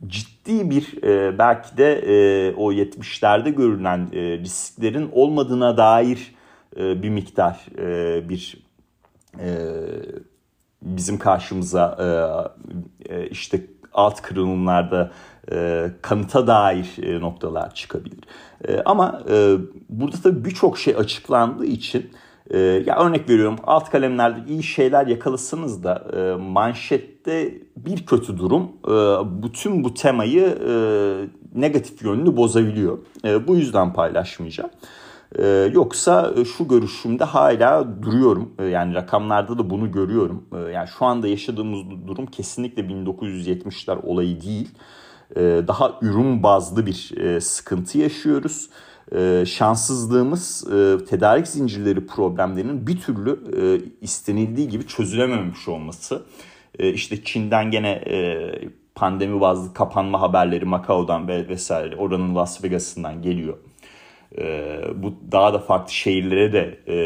ciddi 0.06 0.71
bir 0.71 1.02
belki 1.38 1.76
de 1.76 2.54
o 2.56 2.73
70'lerde 2.73 3.50
görülen 3.50 4.12
risklerin 4.12 5.11
olmadığına 5.12 5.76
dair 5.76 6.35
bir 6.76 7.09
miktar 7.09 7.66
bir 8.28 8.66
bizim 10.87 11.19
karşımıza 11.19 11.97
e, 13.09 13.14
e, 13.14 13.28
işte 13.28 13.66
alt 13.93 14.23
kırılımlarda 14.23 15.11
e, 15.52 15.90
kanıta 16.02 16.47
dair 16.47 16.87
e, 17.02 17.21
noktalar 17.21 17.75
çıkabilir. 17.75 18.19
E, 18.69 18.81
ama 18.85 19.23
e, 19.31 19.57
burada 19.88 20.16
tabii 20.23 20.45
birçok 20.45 20.78
şey 20.78 20.95
açıklandığı 20.97 21.66
için 21.66 22.11
e, 22.50 22.59
ya 22.59 22.99
örnek 22.99 23.31
veriyorum 23.31 23.57
alt 23.64 23.90
kalemlerde 23.90 24.52
iyi 24.52 24.62
şeyler 24.62 25.07
yakalasınız 25.07 25.85
da 25.85 26.05
e, 26.16 26.43
manşette 26.43 27.55
bir 27.76 28.07
kötü 28.07 28.38
durum 28.38 28.62
e, 28.85 28.93
bütün 29.43 29.85
bu 29.85 29.95
temayı 29.95 30.59
e, 30.69 30.75
negatif 31.55 32.02
yönlü 32.02 32.37
bozabiliyor. 32.37 32.99
E, 33.25 33.49
bu 33.49 33.57
yüzden 33.57 33.93
paylaşmayacağım. 33.93 34.71
Ee, 35.38 35.71
yoksa 35.73 36.33
e, 36.37 36.45
şu 36.45 36.68
görüşümde 36.68 37.25
hala 37.25 38.02
duruyorum. 38.02 38.52
Ee, 38.59 38.64
yani 38.64 38.95
rakamlarda 38.95 39.59
da 39.59 39.71
bunu 39.71 39.92
görüyorum. 39.92 40.45
Ee, 40.54 40.71
yani 40.71 40.88
şu 40.99 41.04
anda 41.04 41.28
yaşadığımız 41.28 42.06
durum 42.06 42.26
kesinlikle 42.26 42.83
1970'ler 42.83 44.02
olayı 44.02 44.40
değil. 44.40 44.68
Daha 45.68 45.99
ürün 46.02 46.42
bazlı 46.42 46.87
bir 46.87 47.16
e, 47.16 47.40
sıkıntı 47.40 47.99
yaşıyoruz. 47.99 48.71
Ee, 49.14 49.45
şanssızlığımız 49.47 50.64
e, 50.73 51.04
tedarik 51.04 51.49
zincirleri 51.49 52.06
problemlerinin 52.06 52.87
bir 52.87 53.00
türlü 53.00 53.40
istenildiği 54.00 54.68
gibi 54.68 54.87
çözülememiş 54.87 55.68
olması. 55.68 56.23
E, 56.78 56.90
işte 56.90 57.25
Çin'den 57.25 57.71
gene 57.71 58.04
pandemi 58.95 59.40
bazlı 59.40 59.75
kapanma 59.75 60.21
haberleri 60.21 60.64
Macao'dan 60.64 61.28
ve 61.28 61.49
vesaire 61.49 61.97
oranın 61.97 62.35
Las 62.35 62.64
Vegas'ından 62.64 63.23
geliyor. 63.23 63.59
E, 64.38 64.78
bu 64.95 65.14
daha 65.33 65.54
da 65.54 65.59
farklı 65.59 65.92
şehirlere 65.92 66.52
de 66.52 66.78
e, 66.88 66.97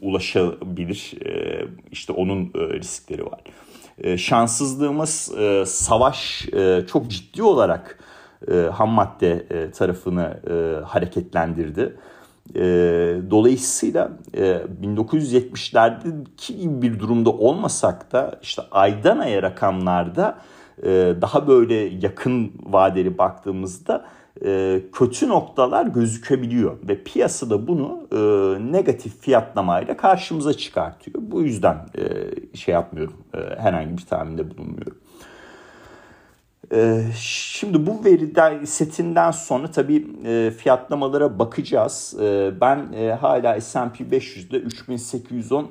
ulaşabilir. 0.00 1.14
E, 1.26 1.64
işte 1.90 2.12
onun 2.12 2.44
e, 2.44 2.58
riskleri 2.58 3.26
var. 3.26 3.40
E, 3.98 4.18
şanssızlığımız 4.18 5.34
e, 5.38 5.64
savaş 5.66 6.48
e, 6.52 6.84
çok 6.92 7.08
ciddi 7.10 7.42
olarak 7.42 7.98
e, 8.52 8.54
ham 8.54 8.90
madde 8.90 9.46
e, 9.50 9.70
tarafını 9.70 10.40
e, 10.50 10.84
hareketlendirdi. 10.84 11.96
E, 12.54 12.60
dolayısıyla 13.30 14.12
e, 14.34 14.62
1970'lerdeki 14.82 16.56
gibi 16.60 16.82
bir 16.82 16.98
durumda 16.98 17.30
olmasak 17.30 18.12
da 18.12 18.38
işte 18.42 18.62
aydan 18.70 19.18
aya 19.18 19.42
rakamlarda 19.42 20.38
e, 20.82 21.14
daha 21.20 21.48
böyle 21.48 21.74
yakın 21.74 22.52
vadeli 22.62 23.18
baktığımızda 23.18 24.04
e, 24.44 24.80
kötü 24.92 25.28
noktalar 25.28 25.86
gözükebiliyor 25.86 26.76
ve 26.88 27.02
piyasada 27.02 27.66
bunu 27.68 28.08
e, 28.12 28.18
negatif 28.72 29.20
fiyatlamayla 29.20 29.96
karşımıza 29.96 30.54
çıkartıyor. 30.54 31.16
Bu 31.20 31.42
yüzden 31.42 31.76
e, 31.98 32.04
şey 32.56 32.74
yapmıyorum, 32.74 33.14
e, 33.34 33.38
herhangi 33.60 33.98
bir 33.98 34.06
tahminde 34.06 34.50
bulunmuyorum. 34.50 34.98
E, 36.72 37.02
şimdi 37.16 37.86
bu 37.86 38.04
veri 38.04 38.66
setinden 38.66 39.30
sonra 39.30 39.70
tabii 39.70 40.06
e, 40.24 40.50
fiyatlamalara 40.50 41.38
bakacağız. 41.38 42.14
E, 42.20 42.52
ben 42.60 42.92
e, 42.92 43.12
hala 43.12 43.60
S&P 43.60 44.04
500'de 44.04 44.56
3810 44.56 45.70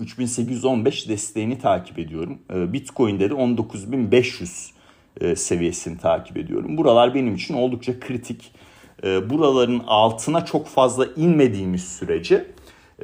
3815 0.00 1.08
desteğini 1.08 1.58
takip 1.58 1.98
ediyorum. 1.98 2.38
E, 2.54 2.72
Bitcoin'de 2.72 3.30
de 3.30 3.34
19500 3.34 4.73
e, 5.20 5.36
seviyesini 5.36 5.98
takip 5.98 6.36
ediyorum. 6.36 6.76
Buralar 6.76 7.14
benim 7.14 7.34
için 7.34 7.54
oldukça 7.54 8.00
kritik. 8.00 8.52
E, 9.04 9.30
buraların 9.30 9.82
altına 9.86 10.44
çok 10.44 10.66
fazla 10.66 11.06
inmediğimiz 11.16 11.88
sürece 11.88 12.46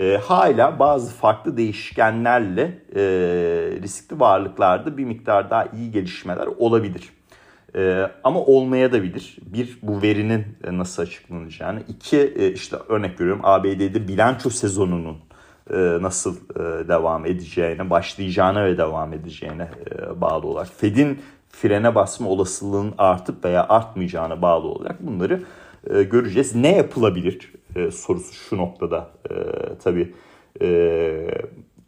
e, 0.01 0.17
hala 0.17 0.79
bazı 0.79 1.15
farklı 1.15 1.57
değişkenlerle 1.57 2.79
riskli 3.83 4.21
varlıklarda 4.21 4.97
bir 4.97 5.05
miktar 5.05 5.51
daha 5.51 5.65
iyi 5.65 5.91
gelişmeler 5.91 6.47
olabilir. 6.47 7.11
Ama 8.25 8.41
olmaya 8.41 8.93
da 8.93 9.03
bilir. 9.03 9.37
Bir, 9.43 9.79
bu 9.83 10.03
verinin 10.03 10.45
nasıl 10.71 11.03
açıklanacağını. 11.03 11.83
İki, 11.89 12.53
işte 12.55 12.77
örnek 12.89 13.21
veriyorum 13.21 13.41
ABD'de 13.45 14.09
bilanço 14.09 14.51
sezonunun 14.51 15.17
nasıl 16.01 16.37
devam 16.89 17.27
edeceğine, 17.27 17.91
başlayacağına 17.91 18.65
ve 18.65 18.79
devam 18.79 19.13
edeceğine 19.13 19.69
bağlı 20.17 20.47
olarak. 20.47 20.69
Fed'in 20.77 21.19
frene 21.51 21.95
basma 21.95 22.29
olasılığının 22.29 22.95
artıp 22.99 23.45
veya 23.45 23.69
artmayacağına 23.69 24.43
bağlı 24.43 24.69
olarak 24.69 25.07
bunları 25.07 25.43
e, 25.91 26.03
göreceğiz. 26.03 26.55
Ne 26.55 26.77
yapılabilir 26.77 27.53
e, 27.77 27.91
sorusu 27.91 28.33
şu 28.33 28.57
noktada 28.57 29.11
e, 29.31 29.35
tabii 29.85 30.15
e, 30.63 31.31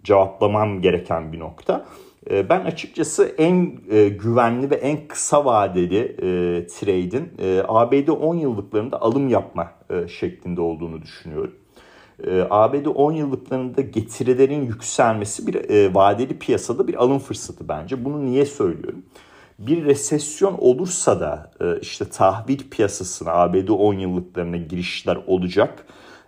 cevaplamam 0.04 0.80
gereken 0.80 1.32
bir 1.32 1.38
nokta. 1.38 1.86
E, 2.30 2.48
ben 2.48 2.60
açıkçası 2.60 3.34
en 3.38 3.72
e, 3.90 4.08
güvenli 4.08 4.70
ve 4.70 4.74
en 4.74 5.08
kısa 5.08 5.44
vadeli 5.44 5.98
e, 5.98 6.66
trade'in 6.66 7.32
e, 7.38 7.62
ABD 7.68 8.08
10 8.08 8.34
yıllıklarında 8.34 9.02
alım 9.02 9.28
yapma 9.28 9.72
e, 9.90 10.08
şeklinde 10.08 10.60
olduğunu 10.60 11.02
düşünüyorum. 11.02 11.54
E, 12.26 12.46
ABD 12.50 12.86
10 12.94 13.12
yıllıklarında 13.12 13.80
getirilerin 13.80 14.62
yükselmesi 14.62 15.46
bir 15.46 15.70
e, 15.70 15.94
vadeli 15.94 16.38
piyasada 16.38 16.88
bir 16.88 16.94
alım 16.94 17.18
fırsatı 17.18 17.68
bence. 17.68 18.04
Bunu 18.04 18.26
niye 18.26 18.46
söylüyorum? 18.46 19.02
Bir 19.66 19.84
resesyon 19.84 20.56
olursa 20.58 21.20
da 21.20 21.50
e, 21.60 21.80
işte 21.80 22.04
tahvil 22.04 22.70
piyasasına 22.70 23.32
ABD 23.32 23.68
10 23.68 23.94
yıllıklarına 23.94 24.56
girişler 24.56 25.18
olacak 25.26 25.86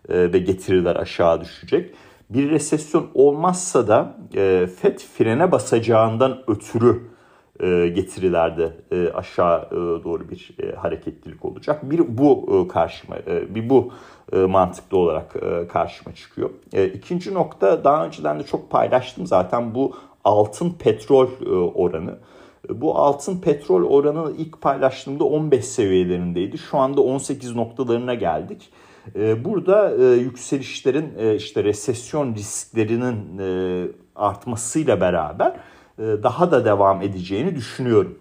e, 0.08 0.32
ve 0.32 0.38
getiriler 0.38 0.96
aşağı 0.96 1.40
düşecek. 1.40 1.94
Bir 2.30 2.50
resesyon 2.50 3.06
olmazsa 3.14 3.88
da 3.88 4.16
e, 4.34 4.66
FED 4.80 4.98
frene 4.98 5.52
basacağından 5.52 6.42
ötürü 6.46 7.14
getirilerde 7.94 8.72
aşağı 9.14 9.70
doğru 10.04 10.30
bir 10.30 10.54
hareketlilik 10.76 11.44
olacak. 11.44 11.90
Bir 11.90 12.18
bu 12.18 12.68
karşıma, 12.68 13.16
bir 13.26 13.70
bu 13.70 13.92
mantıklı 14.48 14.98
olarak 14.98 15.34
karşıma 15.72 16.14
çıkıyor. 16.14 16.50
İkinci 16.94 17.34
nokta 17.34 17.84
daha 17.84 18.06
önceden 18.06 18.38
de 18.38 18.42
çok 18.42 18.70
paylaştım 18.70 19.26
zaten 19.26 19.74
bu 19.74 19.96
altın 20.24 20.70
petrol 20.70 21.28
oranı. 21.74 22.18
Bu 22.68 22.98
altın 22.98 23.40
petrol 23.40 23.82
oranı 23.82 24.32
ilk 24.38 24.60
paylaştığımda 24.60 25.24
15 25.24 25.64
seviyelerindeydi. 25.64 26.58
Şu 26.58 26.78
anda 26.78 27.00
18 27.00 27.56
noktalarına 27.56 28.14
geldik. 28.14 28.70
Ee, 29.16 29.44
burada 29.44 29.96
e, 29.96 30.04
yükselişlerin 30.04 31.12
e, 31.18 31.34
işte 31.34 31.64
resesyon 31.64 32.34
risklerinin 32.34 33.38
e, 33.38 33.88
artmasıyla 34.16 35.00
beraber 35.00 35.56
daha 35.98 36.50
da 36.50 36.64
devam 36.64 37.02
edeceğini 37.02 37.56
düşünüyorum. 37.56 38.18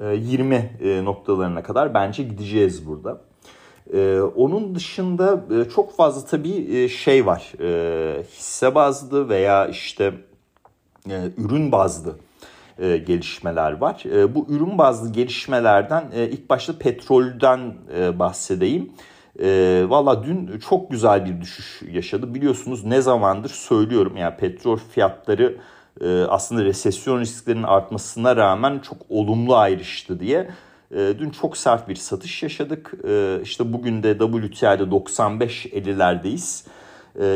20 0.00 0.70
noktalarına 1.04 1.62
kadar 1.62 1.94
bence 1.94 2.22
gideceğiz 2.22 2.86
burada. 2.86 3.20
Onun 4.36 4.74
dışında 4.74 5.44
çok 5.74 5.96
fazla 5.96 6.26
tabii 6.26 6.88
şey 6.88 7.26
var. 7.26 7.52
Hisse 8.22 8.74
bazlı 8.74 9.28
veya 9.28 9.66
işte 9.66 10.14
ürün 11.36 11.72
bazlı 11.72 12.16
e, 12.78 12.96
gelişmeler 12.96 13.72
var. 13.72 14.02
E, 14.12 14.34
bu 14.34 14.46
ürün 14.48 14.78
bazlı 14.78 15.12
gelişmelerden 15.12 16.04
e, 16.14 16.28
ilk 16.28 16.50
başta 16.50 16.78
petrolden 16.78 17.74
e, 17.98 18.18
bahsedeyim. 18.18 18.92
E, 19.42 19.84
Valla 19.88 20.24
dün 20.24 20.58
çok 20.58 20.90
güzel 20.90 21.24
bir 21.24 21.40
düşüş 21.40 21.82
yaşadı. 21.92 22.34
Biliyorsunuz 22.34 22.84
ne 22.84 23.00
zamandır 23.00 23.48
söylüyorum 23.50 24.16
yani 24.16 24.36
petrol 24.36 24.76
fiyatları 24.76 25.56
e, 26.00 26.22
aslında 26.22 26.64
resesyon 26.64 27.20
risklerinin 27.20 27.62
artmasına 27.62 28.36
rağmen 28.36 28.78
çok 28.78 28.98
olumlu 29.08 29.56
ayrıştı 29.56 30.20
diye. 30.20 30.50
E, 30.94 31.14
dün 31.18 31.30
çok 31.30 31.56
sert 31.56 31.88
bir 31.88 31.96
satış 31.96 32.42
yaşadık. 32.42 32.94
E, 33.08 33.38
işte 33.42 33.72
bugün 33.72 34.02
de 34.02 34.18
WTI'de 34.18 34.82
95.50'lerdeyiz. 34.82 36.66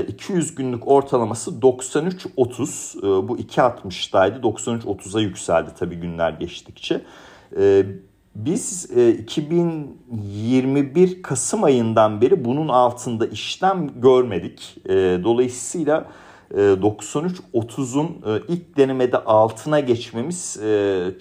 200 0.09 0.51
ee, 0.51 0.55
günlük 0.55 0.89
ortalaması 0.89 1.51
93.30. 1.51 2.99
Ee, 2.99 3.29
bu 3.29 3.39
2.60'daydı. 3.39 4.41
93.30'a 4.41 5.21
yükseldi 5.21 5.71
tabii 5.79 5.97
günler 5.97 6.31
geçtikçe. 6.31 7.01
Ee, 7.59 7.87
biz 8.35 8.91
2021 9.21 11.19
e, 11.19 11.23
Kasım 11.23 11.65
ayından 11.65 12.21
beri 12.21 12.45
bunun 12.45 12.69
altında 12.69 13.27
işlem 13.27 14.01
görmedik. 14.01 14.77
Dolayısıyla 15.25 16.09
93.30'un 16.55 18.07
e, 18.27 18.33
e, 18.33 18.41
ilk 18.49 18.77
denemede 18.77 19.19
altına 19.19 19.81
geçmemiz 19.81 20.61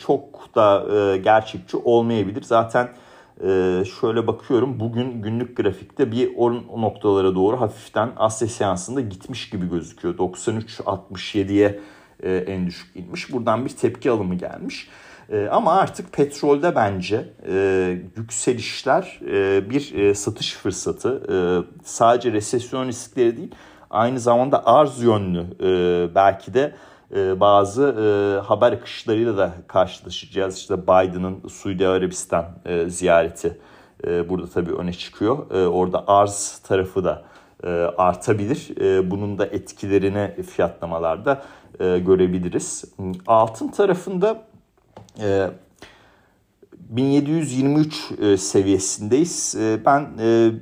çok 0.06 0.56
da 0.56 0.86
gerçekçi 1.24 1.78
olmayabilir. 1.78 2.44
Zaten 2.44 2.90
ee, 3.44 3.84
şöyle 4.02 4.28
bakıyorum 4.28 4.80
bugün 4.80 5.22
günlük 5.22 5.58
grafikte 5.58 6.12
bir 6.12 6.32
o 6.38 6.54
noktalara 6.82 7.36
doğru 7.36 7.62
hafiften 7.62 8.10
Asya 8.18 8.48
seansında 8.48 9.02
gitmiş 9.02 9.50
gibi 9.50 9.70
gözüküyor. 9.70 10.18
93-67'ye 10.18 11.80
e, 12.24 12.36
en 12.36 12.68
düşük 12.68 12.96
inmiş. 12.96 13.34
Buradan 13.34 13.66
bir 13.66 13.70
tepki 13.70 14.12
alımı 14.12 14.36
gelmiş. 14.36 14.90
E, 15.30 15.48
ama 15.48 15.74
artık 15.74 16.14
petrolde 16.14 16.76
bence 16.76 17.34
e, 17.48 17.98
yükselişler 18.18 19.20
e, 19.28 19.70
bir 19.70 19.94
e, 19.94 20.16
satış 20.16 20.54
fırsatı. 20.54 21.24
E, 21.32 21.36
sadece 21.84 22.32
resesyon 22.32 22.88
riskleri 22.88 23.38
değil 23.38 23.56
aynı 23.90 24.20
zamanda 24.20 24.66
arz 24.66 25.04
yönlü 25.04 25.46
e, 25.60 26.16
belki 26.16 26.54
de 26.54 26.76
bazı 27.16 27.84
e, 27.84 28.40
haber 28.48 28.72
akışlarıyla 28.72 29.38
da 29.38 29.54
karşılaşacağız. 29.68 30.58
İşte 30.58 30.84
Biden'ın 30.84 31.48
Suudi 31.48 31.88
Arabistan 31.88 32.46
e, 32.66 32.90
ziyareti 32.90 33.58
burada 34.30 34.48
tabii 34.48 34.74
öne 34.74 34.94
çıkıyor. 34.94 35.52
Orada 35.52 36.04
arz 36.08 36.62
tarafı 36.68 37.04
da 37.04 37.24
artabilir. 37.98 38.70
Bunun 39.12 39.38
da 39.38 39.46
etkilerini 39.46 40.44
fiyatlamalarda 40.44 41.44
görebiliriz. 41.80 42.84
Altın 43.28 43.68
tarafında 43.68 44.44
1723 46.74 48.12
seviyesindeyiz. 48.40 49.56
Ben 49.86 50.08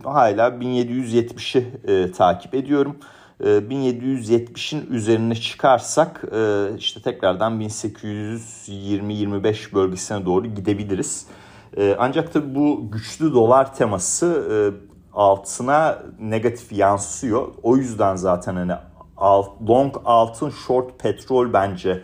hala 0.03 0.47
1770'i 0.47 2.11
takip 2.11 2.55
ediyorum. 2.55 2.95
1770'in 3.39 4.79
ee, 4.79 4.83
üzerine 4.89 5.35
çıkarsak 5.35 6.23
e, 6.31 6.67
işte 6.77 7.01
tekrardan 7.01 7.61
1820-25 7.61 9.73
bölgesine 9.73 10.25
doğru 10.25 10.47
gidebiliriz. 10.47 11.27
Ee, 11.77 11.95
ancak 11.99 12.33
tabii 12.33 12.55
bu 12.55 12.91
güçlü 12.91 13.33
dolar 13.33 13.75
teması 13.75 14.47
e, 14.51 14.55
altına 15.13 15.99
negatif 16.19 16.71
yansıyor. 16.71 17.47
O 17.63 17.77
yüzden 17.77 18.15
zaten 18.15 18.55
hani 18.55 18.73
long 19.69 19.95
altın 20.05 20.49
short 20.49 20.99
petrol 20.99 21.53
bence 21.53 22.03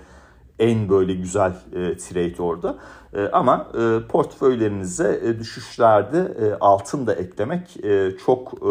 en 0.59 0.89
böyle 0.89 1.13
güzel 1.13 1.53
e, 1.73 1.97
trade 1.97 2.41
orada. 2.41 2.75
E, 3.13 3.27
ama 3.27 3.67
e, 3.73 4.07
portföylerinize 4.07 5.21
e, 5.23 5.39
düşüşlerde 5.39 6.19
e, 6.19 6.53
altın 6.59 7.07
da 7.07 7.13
eklemek 7.13 7.85
e, 7.85 8.11
çok 8.25 8.53
e, 8.53 8.67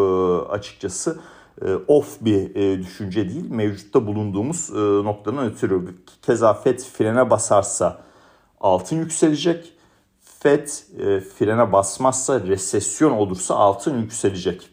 açıkçası 0.48 1.18
off 1.88 2.17
bir 2.21 2.55
e, 2.55 2.79
düşünce 2.79 3.29
değil. 3.29 3.51
Mevcutta 3.51 4.07
bulunduğumuz 4.07 4.71
e, 4.71 4.79
noktadan 4.79 5.47
ötürü. 5.47 5.95
Keza 6.23 6.55
FED 6.55 6.79
frene 6.79 7.31
basarsa 7.31 8.01
altın 8.61 8.97
yükselecek. 8.97 9.73
FED 10.21 10.69
frene 11.38 11.73
basmazsa 11.73 12.40
resesyon 12.40 13.11
olursa 13.11 13.55
altın 13.55 13.99
yükselecek. 13.99 14.71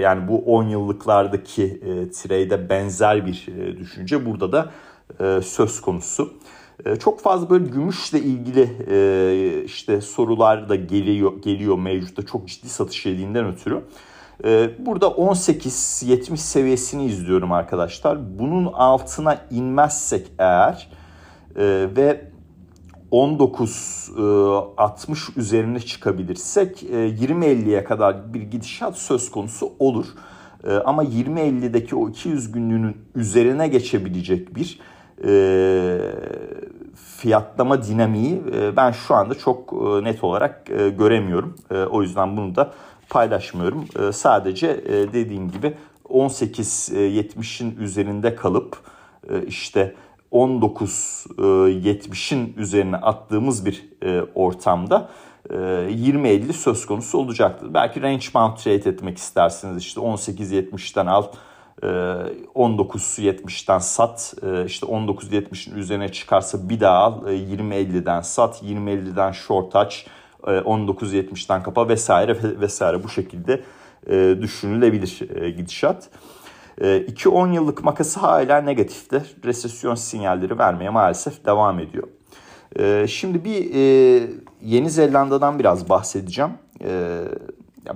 Yani 0.00 0.28
bu 0.28 0.38
10 0.38 0.64
yıllıklardaki 0.64 1.80
trade'e 2.12 2.68
benzer 2.68 3.26
bir 3.26 3.46
düşünce 3.78 4.26
burada 4.26 4.52
da 4.52 4.70
söz 5.42 5.80
konusu. 5.80 6.34
Çok 6.98 7.20
fazla 7.20 7.50
böyle 7.50 7.64
gümüşle 7.64 8.20
ilgili 8.20 8.64
işte 9.64 10.00
sorular 10.00 10.68
da 10.68 10.74
geliyor 10.74 11.42
geliyor 11.42 11.78
mevcutta 11.78 12.26
çok 12.26 12.48
ciddi 12.48 12.68
satış 12.68 13.06
yediğinden 13.06 13.46
ötürü. 13.46 13.82
Ee, 14.44 14.70
burada 14.78 15.06
18-70 15.06 16.36
seviyesini 16.36 17.04
izliyorum 17.04 17.52
arkadaşlar. 17.52 18.38
Bunun 18.38 18.72
altına 18.72 19.38
inmezsek 19.50 20.26
eğer 20.38 20.88
e, 21.56 21.88
ve 21.96 22.24
19-60 23.12 25.10
e, 25.10 25.40
üzerine 25.40 25.80
çıkabilirsek 25.80 26.82
20-50'ye 26.82 27.78
e, 27.78 27.84
kadar 27.84 28.34
bir 28.34 28.42
gidişat 28.42 28.98
söz 28.98 29.30
konusu 29.30 29.72
olur. 29.78 30.06
Ama 30.84 31.04
20-50'deki 31.04 31.96
o 31.96 32.08
200 32.08 32.52
günlüğünün 32.52 32.96
üzerine 33.14 33.68
geçebilecek 33.68 34.56
bir 34.56 34.80
fiyatlama 36.94 37.82
dinamiği 37.82 38.42
ben 38.76 38.90
şu 38.90 39.14
anda 39.14 39.34
çok 39.34 39.72
net 40.02 40.24
olarak 40.24 40.66
göremiyorum. 40.98 41.56
O 41.90 42.02
yüzden 42.02 42.36
bunu 42.36 42.56
da 42.56 42.72
paylaşmıyorum. 43.10 43.84
Ee, 43.98 44.12
sadece 44.12 44.66
e, 44.66 45.12
dediğim 45.12 45.50
gibi 45.50 45.74
18.70'in 46.08 47.76
üzerinde 47.76 48.36
kalıp 48.36 48.76
işte 49.46 49.94
19.70'in 50.32 52.54
üzerine 52.56 52.96
attığımız 52.96 53.66
bir 53.66 53.88
ortamda 54.34 55.08
20.50 55.50 56.52
söz 56.52 56.86
konusu 56.86 57.18
olacaktır. 57.18 57.74
Belki 57.74 58.02
range 58.02 58.26
bound 58.34 58.56
trade 58.56 58.90
etmek 58.90 59.18
istersiniz 59.18 59.82
işte 59.82 60.00
18.70'ten 60.00 61.06
al 61.06 61.24
19.70'den 61.82 63.78
sat 63.78 64.34
işte 64.66 64.86
19.70'in 64.86 65.76
üzerine 65.76 66.12
çıkarsa 66.12 66.68
bir 66.68 66.80
daha 66.80 66.96
al 66.96 67.26
20.50'den 67.26 68.20
sat 68.20 68.62
20.50'den 68.62 69.32
short 69.32 69.76
aç 69.76 70.06
19.70'den 70.48 71.62
kapa 71.62 71.88
vesaire 71.88 72.60
vesaire 72.60 73.04
bu 73.04 73.08
şekilde 73.08 73.60
düşünülebilir 74.42 75.18
gidişat. 75.56 76.08
2-10 76.78 77.54
yıllık 77.54 77.84
makası 77.84 78.20
hala 78.20 78.60
negatifte. 78.60 79.22
Resesyon 79.44 79.94
sinyalleri 79.94 80.58
vermeye 80.58 80.90
maalesef 80.90 81.46
devam 81.46 81.78
ediyor. 81.78 82.08
Şimdi 83.08 83.44
bir 83.44 83.74
Yeni 84.62 84.90
Zelanda'dan 84.90 85.58
biraz 85.58 85.88
bahsedeceğim. 85.88 86.50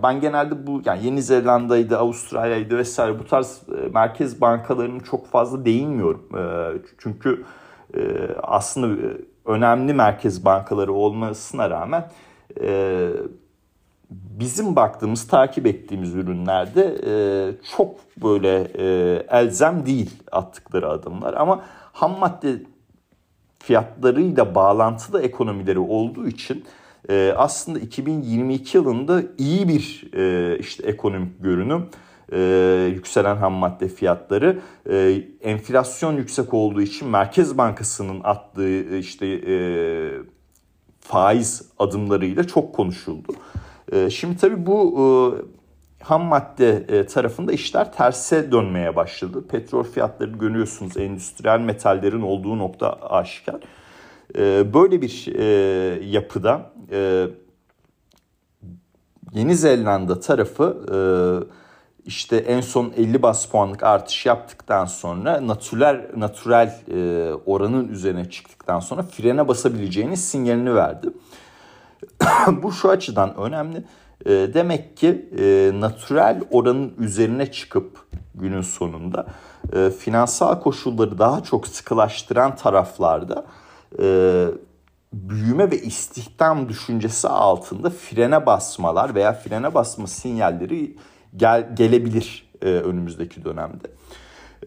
Ben 0.02 0.20
genelde 0.20 0.66
bu 0.66 0.82
yani 0.84 1.06
Yeni 1.06 1.22
Zelanda'ydı, 1.22 1.98
Avustralya'ydı 1.98 2.78
vesaire 2.78 3.18
bu 3.18 3.24
tarz 3.24 3.62
merkez 3.94 4.40
bankalarının 4.40 5.00
çok 5.00 5.26
fazla 5.26 5.64
değinmiyorum. 5.64 6.28
Çünkü 6.98 7.44
aslında 8.42 9.14
önemli 9.46 9.94
merkez 9.94 10.44
bankaları 10.44 10.92
olmasına 10.92 11.70
rağmen 11.70 12.10
bizim 14.10 14.76
baktığımız, 14.76 15.26
takip 15.26 15.66
ettiğimiz 15.66 16.14
ürünlerde 16.14 16.96
çok 17.76 17.96
böyle 18.22 18.58
elzem 19.30 19.86
değil 19.86 20.10
attıkları 20.32 20.88
adımlar. 20.88 21.34
Ama 21.34 21.64
ham 21.92 22.18
madde 22.18 22.62
fiyatlarıyla 23.58 24.54
bağlantılı 24.54 25.22
ekonomileri 25.22 25.78
olduğu 25.78 26.26
için 26.26 26.64
e, 27.08 27.34
aslında 27.36 27.78
2022 27.78 28.76
yılında 28.76 29.22
iyi 29.38 29.68
bir 29.68 30.10
e, 30.14 30.58
işte 30.58 30.86
ekonomik 30.86 31.42
görünüm 31.42 31.88
e, 32.32 32.40
yükselen 32.94 33.36
ham 33.36 33.52
madde 33.52 33.88
fiyatları 33.88 34.58
e, 34.90 35.22
enflasyon 35.40 36.16
yüksek 36.16 36.54
olduğu 36.54 36.82
için 36.82 37.08
Merkez 37.08 37.58
Bankası'nın 37.58 38.20
attığı 38.24 38.96
işte 38.96 39.26
e, 39.26 39.54
faiz 41.02 41.62
adımlarıyla 41.78 42.46
çok 42.46 42.74
konuşuldu. 42.74 43.32
E, 43.92 44.10
şimdi 44.10 44.36
tabii 44.36 44.66
bu 44.66 44.98
e, 44.98 45.04
ham 46.04 46.24
madde 46.24 46.84
e, 46.88 47.06
tarafında 47.06 47.52
işler 47.52 47.92
terse 47.92 48.52
dönmeye 48.52 48.96
başladı. 48.96 49.46
Petrol 49.48 49.82
fiyatları 49.82 50.30
görüyorsunuz 50.30 50.96
endüstriyel 50.96 51.60
metallerin 51.60 52.22
olduğu 52.22 52.58
nokta 52.58 52.92
aşikar. 52.92 53.60
E, 54.38 54.74
böyle 54.74 55.02
bir 55.02 55.32
e, 55.34 55.44
yapıda 56.04 56.72
Yeni 59.32 59.56
Zelanda 59.56 60.20
tarafı 60.20 60.76
işte 62.06 62.36
en 62.36 62.60
son 62.60 62.92
50 62.96 63.22
bas 63.22 63.46
puanlık 63.46 63.82
artış 63.82 64.26
yaptıktan 64.26 64.84
sonra 64.84 65.46
natürel 65.46 66.10
natürel 66.16 66.80
oranın 67.46 67.88
üzerine 67.88 68.30
çıktıktan 68.30 68.80
sonra 68.80 69.02
frene 69.02 69.48
basabileceğini 69.48 70.16
sinyalini 70.16 70.74
verdi. 70.74 71.08
Bu 72.62 72.72
şu 72.72 72.90
açıdan 72.90 73.36
önemli. 73.36 73.84
E, 74.26 74.30
demek 74.30 74.96
ki 74.96 75.28
e, 75.38 75.72
natürel 75.80 76.42
oranın 76.50 76.94
üzerine 76.98 77.52
çıkıp 77.52 78.06
günün 78.34 78.60
sonunda 78.60 79.26
e, 79.72 79.90
finansal 79.90 80.60
koşulları 80.60 81.18
daha 81.18 81.42
çok 81.42 81.66
sıkılaştıran 81.66 82.56
taraflarda 82.56 83.44
e, 84.02 84.46
büyüme 85.12 85.70
ve 85.70 85.78
istihdam 85.78 86.68
düşüncesi 86.68 87.28
altında 87.28 87.90
frene 87.90 88.46
basmalar 88.46 89.14
veya 89.14 89.32
frene 89.32 89.74
basma 89.74 90.06
sinyalleri 90.06 90.96
gel, 91.36 91.76
gelebilir 91.76 92.50
e, 92.62 92.66
önümüzdeki 92.66 93.44
dönemde. 93.44 93.88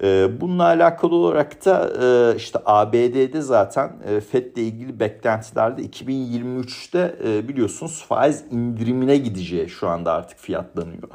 Ee, 0.03 0.41
bununla 0.41 0.63
alakalı 0.63 1.15
olarak 1.15 1.65
da 1.65 1.93
e, 2.01 2.35
işte 2.37 2.59
ABD'de 2.65 3.41
zaten 3.41 3.93
e, 4.07 4.21
FED 4.21 4.55
ile 4.55 4.63
ilgili 4.63 4.99
beklentilerde 4.99 5.81
2023'te 5.81 7.15
e, 7.27 7.47
biliyorsunuz 7.47 8.05
faiz 8.07 8.43
indirimine 8.51 9.17
gideceği 9.17 9.69
şu 9.69 9.87
anda 9.87 10.13
artık 10.13 10.39
fiyatlanıyor. 10.39 11.09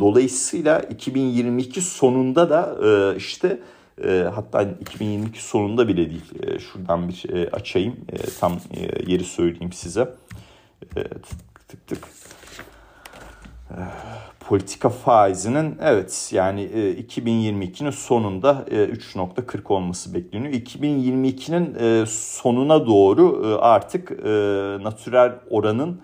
Dolayısıyla 0.00 0.80
2022 0.80 1.80
sonunda 1.80 2.50
da 2.50 2.76
işte 3.16 3.58
hatta 4.34 4.62
2022 4.62 5.44
sonunda 5.44 5.88
bile 5.88 6.10
değil 6.10 6.58
şuradan 6.58 7.08
bir 7.08 7.26
açayım 7.52 7.96
tam 8.40 8.58
yeri 9.06 9.24
söyleyeyim 9.24 9.72
size. 9.72 10.14
Tık 10.94 11.68
tık 11.68 11.86
tık 11.86 12.08
politika 14.50 14.88
faizinin 14.88 15.78
evet 15.82 16.30
yani 16.32 16.62
2022'nin 17.10 17.88
e, 17.88 17.92
sonunda 17.92 18.64
3.40 18.70 19.58
e, 19.58 19.74
olması 19.74 20.14
bekleniyor. 20.14 20.52
2022'nin 20.52 21.74
e, 21.74 22.06
sonuna 22.06 22.86
doğru 22.86 23.58
artık 23.60 24.10
natürel 24.84 25.32
oranın 25.50 26.00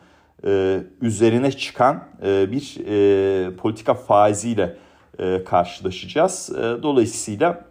üzerine 1.01 1.53
çıkan 1.53 2.05
bir 2.23 2.77
politika 3.57 3.95
faiziyle 3.95 4.77
karşılaşacağız. 5.45 6.51
Dolayısıyla 6.83 7.65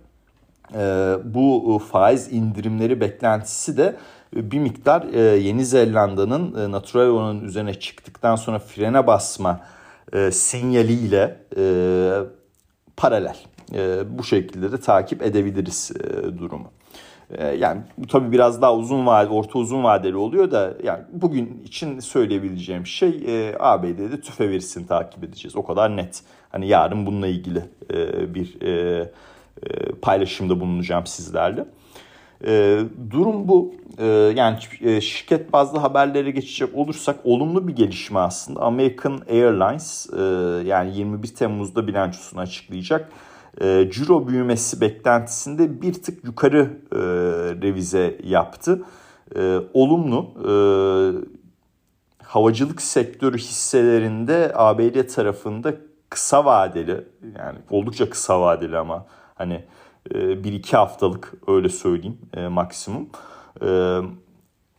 bu 1.24 1.82
faiz 1.92 2.34
indirimleri 2.34 3.02
beklentisi 3.02 3.78
de 3.78 3.96
bir 4.34 4.60
miktar 4.60 5.04
Yeni 5.36 5.66
Zelanda'nın 5.66 6.72
natürel 6.72 7.08
oranın 7.08 7.44
üzerine 7.44 7.74
çıktıktan 7.74 8.36
sonra 8.36 8.60
frene 8.60 9.08
basma 9.08 9.62
e, 10.14 10.32
sinyaliyle 10.32 11.38
e, 11.58 11.64
paralel. 12.98 13.38
E, 13.74 14.04
bu 14.20 14.24
şekilde 14.24 14.72
de 14.72 14.80
takip 14.80 15.22
edebiliriz 15.22 15.92
e, 16.00 16.38
durumu. 16.38 16.72
E, 17.30 17.46
yani 17.48 17.82
bu 17.98 18.08
tabii 18.08 18.32
biraz 18.32 18.62
daha 18.62 18.76
uzun 18.76 19.06
vadeli, 19.06 19.34
orta 19.34 19.60
uzun 19.60 19.84
vadeli 19.84 20.16
oluyor 20.16 20.52
da 20.52 20.74
yani 20.84 21.04
bugün 21.12 21.62
için 21.66 22.00
söyleyebileceğim 22.00 22.86
şey 22.86 23.24
e, 23.28 23.56
ABD'de 23.60 24.22
tüfe 24.22 24.50
verisini 24.50 24.88
takip 24.88 25.24
edeceğiz. 25.24 25.56
O 25.56 25.66
kadar 25.66 25.98
net. 25.98 26.22
Hani 26.50 26.68
yarın 26.68 27.06
bununla 27.06 27.28
ilgili 27.28 27.62
e, 27.94 28.34
bir 28.36 28.62
e, 28.62 28.72
e, 29.64 29.92
paylaşımda 30.02 30.60
bulunacağım 30.60 31.06
sizlerle. 31.06 31.66
E, 32.46 32.84
durum 33.12 33.48
bu. 33.48 33.74
E, 33.98 34.06
yani 34.36 34.58
e, 34.82 35.02
şirket 35.02 35.54
bazlı 35.54 35.80
haberlere 35.80 36.32
geçecek 36.32 36.76
olursak 36.76 37.16
olumlu 37.24 37.68
bir 37.68 37.76
gelişme 37.76 38.20
aslında. 38.20 38.62
American 38.62 39.22
Airlines 39.30 40.08
e, 40.14 40.22
yani 40.68 40.98
21 40.98 41.28
Temmuz'da 41.28 41.88
bilançosunu 41.88 42.40
açıklayacak. 42.40 43.10
E, 43.62 43.90
ciro 43.92 44.28
büyümesi 44.28 44.82
beklentisinde 44.82 45.82
bir 45.82 45.94
tık 45.94 46.24
yukarı 46.26 46.78
e, 46.92 46.98
revize 47.62 48.18
yaptı. 48.24 48.84
E, 49.36 49.58
olumlu. 49.74 50.32
E, 50.48 50.54
havacılık 52.24 52.82
sektörü 52.82 53.38
hisselerinde 53.38 54.52
ABD 54.56 55.08
tarafında 55.08 55.74
kısa 56.10 56.46
vadeli 56.46 57.06
yani 57.38 57.58
oldukça 57.70 58.10
kısa 58.10 58.42
vadeli 58.42 58.78
ama 58.78 59.06
hani 59.36 59.64
bir 60.14 60.54
iki 60.54 60.78
haftalık 60.78 61.34
öyle 61.48 61.70
söyleyeyim 61.70 62.18
e, 62.38 62.48
maksimum. 62.48 63.10
E, 63.62 64.00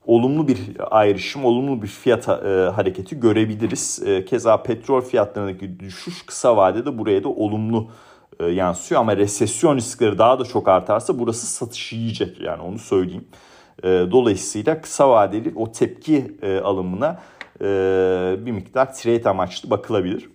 olumlu 0.06 0.48
bir 0.48 0.58
ayrışım, 0.90 1.44
olumlu 1.44 1.82
bir 1.82 1.86
fiyat 1.88 2.28
hareketi 2.76 3.20
görebiliriz. 3.20 4.04
keza 4.26 4.62
petrol 4.62 5.00
fiyatlarındaki 5.00 5.80
düşüş 5.80 6.26
kısa 6.26 6.56
vadede 6.56 6.98
buraya 6.98 7.24
da 7.24 7.28
olumlu 7.28 7.88
yansıyor. 8.50 9.00
Ama 9.00 9.16
resesyon 9.16 9.76
riskleri 9.76 10.18
daha 10.18 10.38
da 10.38 10.44
çok 10.44 10.68
artarsa 10.68 11.18
burası 11.18 11.46
satış 11.46 11.92
yiyecek 11.92 12.40
yani 12.40 12.62
onu 12.62 12.78
söyleyeyim. 12.78 13.24
dolayısıyla 13.84 14.80
kısa 14.80 15.10
vadeli 15.10 15.52
o 15.56 15.72
tepki 15.72 16.36
alımına 16.64 17.20
bir 18.46 18.52
miktar 18.52 18.94
trade 18.94 19.30
amaçlı 19.30 19.70
bakılabilir. 19.70 20.28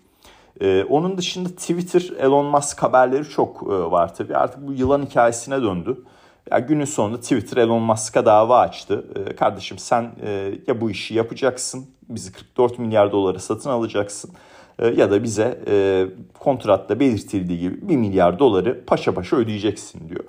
Ee, 0.62 0.86
onun 0.90 1.18
dışında 1.18 1.50
Twitter, 1.50 2.10
Elon 2.20 2.46
Musk 2.46 2.84
haberleri 2.84 3.30
çok 3.30 3.64
e, 3.64 3.68
var 3.68 4.16
tabii. 4.16 4.36
Artık 4.36 4.68
bu 4.68 4.74
yılan 4.74 5.06
hikayesine 5.06 5.62
döndü. 5.62 6.04
Ya 6.52 6.60
günün 6.60 6.86
sonunda 6.86 7.20
Twitter 7.20 7.58
Elon 7.58 7.82
Musk'a 7.82 8.26
dava 8.26 8.60
açtı. 8.60 9.06
E, 9.16 9.36
kardeşim 9.36 9.78
sen 9.78 10.12
e, 10.26 10.54
ya 10.68 10.82
bu 10.82 10.92
işi 10.92 11.14
yapacaksın, 11.14 11.86
bizi 12.10 12.32
44 12.32 12.80
milyar 12.80 13.12
dolara 13.12 13.40
satın 13.40 13.70
alacaksın 13.70 14.32
e, 14.80 14.88
ya 14.88 15.12
da 15.12 15.24
bize 15.24 15.60
e, 15.68 16.06
kontratta 16.40 17.00
belirtildiği 17.00 17.60
gibi 17.60 17.90
1 17.90 17.96
milyar 17.96 18.40
doları 18.40 18.86
paşa 18.86 19.14
paşa 19.14 19.36
ödeyeceksin 19.36 20.10
diyor. 20.10 20.24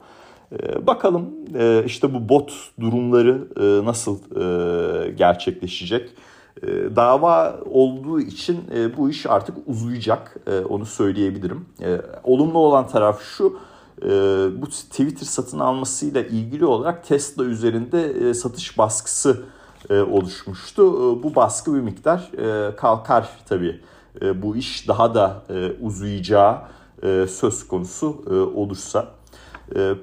E, 0.53 0.87
bakalım 0.87 1.31
e, 1.59 1.83
işte 1.87 2.15
bu 2.15 2.29
bot 2.29 2.53
durumları 2.81 3.49
e, 3.61 3.85
nasıl 3.87 4.19
e, 4.19 5.11
gerçekleşecek. 5.11 6.11
E, 6.63 6.97
dava 6.97 7.61
olduğu 7.65 8.21
için 8.21 8.65
e, 8.75 8.97
bu 8.97 9.11
iş 9.11 9.27
artık 9.27 9.57
uzayacak 9.67 10.37
e, 10.47 10.61
onu 10.61 10.87
söyleyebilirim. 10.87 11.67
Olumlu 12.25 12.59
olan 12.59 12.89
taraf 12.89 13.23
şu 13.23 13.59
bu 14.57 14.67
Twitter 14.67 15.27
satın 15.27 15.59
almasıyla 15.59 16.23
ilgili 16.23 16.65
olarak 16.67 17.07
Tesla 17.07 17.45
üzerinde 17.45 18.35
satış 18.35 18.79
baskısı 18.79 19.43
oluşmuştu. 19.91 20.83
Bu 21.23 21.35
baskı 21.35 21.75
bir 21.75 21.81
miktar 21.81 22.31
kalkar 22.77 23.29
tabii. 23.49 23.81
Bu 24.35 24.57
iş 24.57 24.89
daha 24.89 25.15
da 25.15 25.43
uzayacağı 25.81 26.59
söz 27.29 27.69
konusu 27.69 28.25
olursa. 28.55 29.09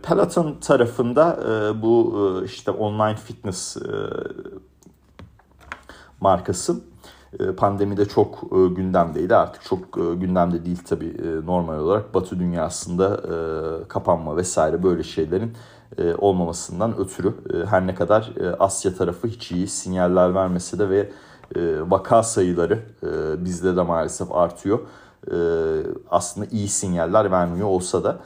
Peloton 0.03 0.55
tarafında 0.61 1.39
bu 1.81 2.15
işte 2.45 2.71
online 2.71 3.15
fitness 3.15 3.77
markası. 6.21 6.89
E, 7.39 7.51
pandemide 7.51 8.05
çok 8.05 8.43
e, 8.43 8.67
gündemdeydi. 8.73 9.35
Artık 9.35 9.63
çok 9.63 9.79
e, 9.79 10.15
gündemde 10.15 10.65
değil 10.65 10.79
tabii 10.89 11.17
normal 11.45 11.79
olarak. 11.79 12.13
Batı 12.13 12.39
dünyasında 12.39 13.21
kapanma 13.87 14.37
vesaire 14.37 14.83
böyle 14.83 15.03
şeylerin 15.03 15.53
olmamasından 16.17 16.97
ötürü. 16.97 17.33
Her 17.65 17.87
ne 17.87 17.95
kadar 17.95 18.33
Asya 18.59 18.95
tarafı 18.95 19.27
hiç 19.27 19.51
iyi 19.51 19.67
sinyaller 19.67 20.35
vermese 20.35 20.79
de 20.79 20.89
ve 20.89 21.09
vaka 21.91 22.23
sayıları 22.23 22.79
bizde 23.45 23.75
de 23.75 23.81
maalesef 23.81 24.31
artıyor. 24.31 24.79
Aslında 26.09 26.47
iyi 26.51 26.67
sinyaller 26.67 27.31
vermiyor 27.31 27.67
olsa 27.67 28.03
da 28.03 28.19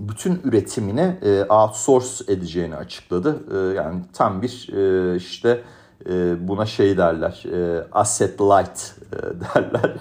bütün 0.00 0.40
üretimini 0.44 1.16
outsource 1.48 2.32
edeceğini 2.32 2.76
açıkladı. 2.76 3.36
Yani 3.74 4.02
tam 4.12 4.42
bir 4.42 4.68
işte 5.16 5.62
e, 6.10 6.48
buna 6.48 6.66
şey 6.66 6.96
derler 6.96 7.44
e, 7.52 7.86
asset 7.92 8.40
light 8.40 8.94
e, 9.12 9.16
derler. 9.54 9.94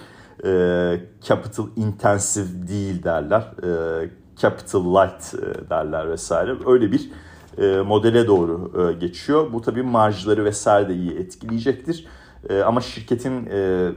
E, 0.46 1.02
capital 1.22 1.66
intensive 1.76 2.68
değil 2.68 3.04
derler. 3.04 3.42
E, 3.42 4.10
capital 4.38 4.86
light 4.96 5.34
e, 5.34 5.70
derler 5.70 6.10
vesaire. 6.10 6.56
Öyle 6.66 6.92
bir 6.92 7.12
e, 7.58 7.82
modele 7.82 8.28
doğru 8.28 8.72
e, 8.82 8.94
geçiyor. 8.94 9.54
Bu 9.54 9.62
tabii 9.62 9.84
marjları 9.84 10.46
vesaire 10.46 10.90
de 10.90 10.96
iyi 10.96 11.12
etkileyecektir. 11.12 12.08
E, 12.50 12.62
ama 12.62 12.82
şirketin 12.82 13.46
e, 13.52 13.92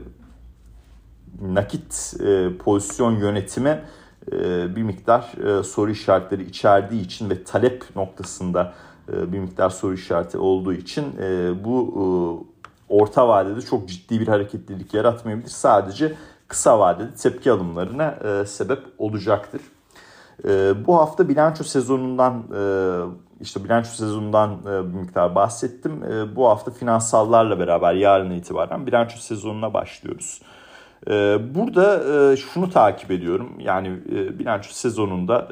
nakit 1.41 2.13
e, 2.25 2.57
pozisyon 2.57 3.11
yönetimi 3.11 3.81
e, 4.31 4.75
bir 4.75 4.83
miktar 4.83 5.33
e, 5.47 5.63
soru 5.63 5.91
işaretleri 5.91 6.43
içerdiği 6.43 7.01
için 7.01 7.29
ve 7.29 7.43
talep 7.43 7.95
noktasında 7.95 8.73
bir 9.07 9.39
miktar 9.39 9.69
soru 9.69 9.93
işareti 9.93 10.37
olduğu 10.37 10.73
için 10.73 11.05
e, 11.21 11.63
bu 11.63 11.93
e, 11.93 12.03
orta 12.93 13.27
vadede 13.27 13.61
çok 13.61 13.89
ciddi 13.89 14.19
bir 14.19 14.27
hareketlilik 14.27 14.93
yaratmayabilir. 14.93 15.49
Sadece 15.49 16.13
kısa 16.47 16.79
vadede 16.79 17.13
tepki 17.13 17.51
alımlarına 17.51 18.15
sebep 18.45 18.83
olacaktır. 18.97 19.61
Bu 20.87 20.97
hafta 20.97 21.29
bilanço 21.29 21.63
sezonundan 21.63 22.43
işte 23.41 23.63
bilanço 23.63 23.89
sezonundan 23.89 24.65
bir 24.65 24.99
miktar 24.99 25.35
bahsettim. 25.35 26.01
Bu 26.35 26.47
hafta 26.47 26.71
finansallarla 26.71 27.59
beraber 27.59 27.93
yarın 27.93 28.31
itibaren 28.31 28.87
bilanço 28.87 29.17
sezonuna 29.17 29.73
başlıyoruz. 29.73 30.41
Burada 31.55 32.01
şunu 32.37 32.69
takip 32.69 33.11
ediyorum. 33.11 33.53
Yani 33.59 33.89
bilanço 34.39 34.69
sezonunda 34.71 35.47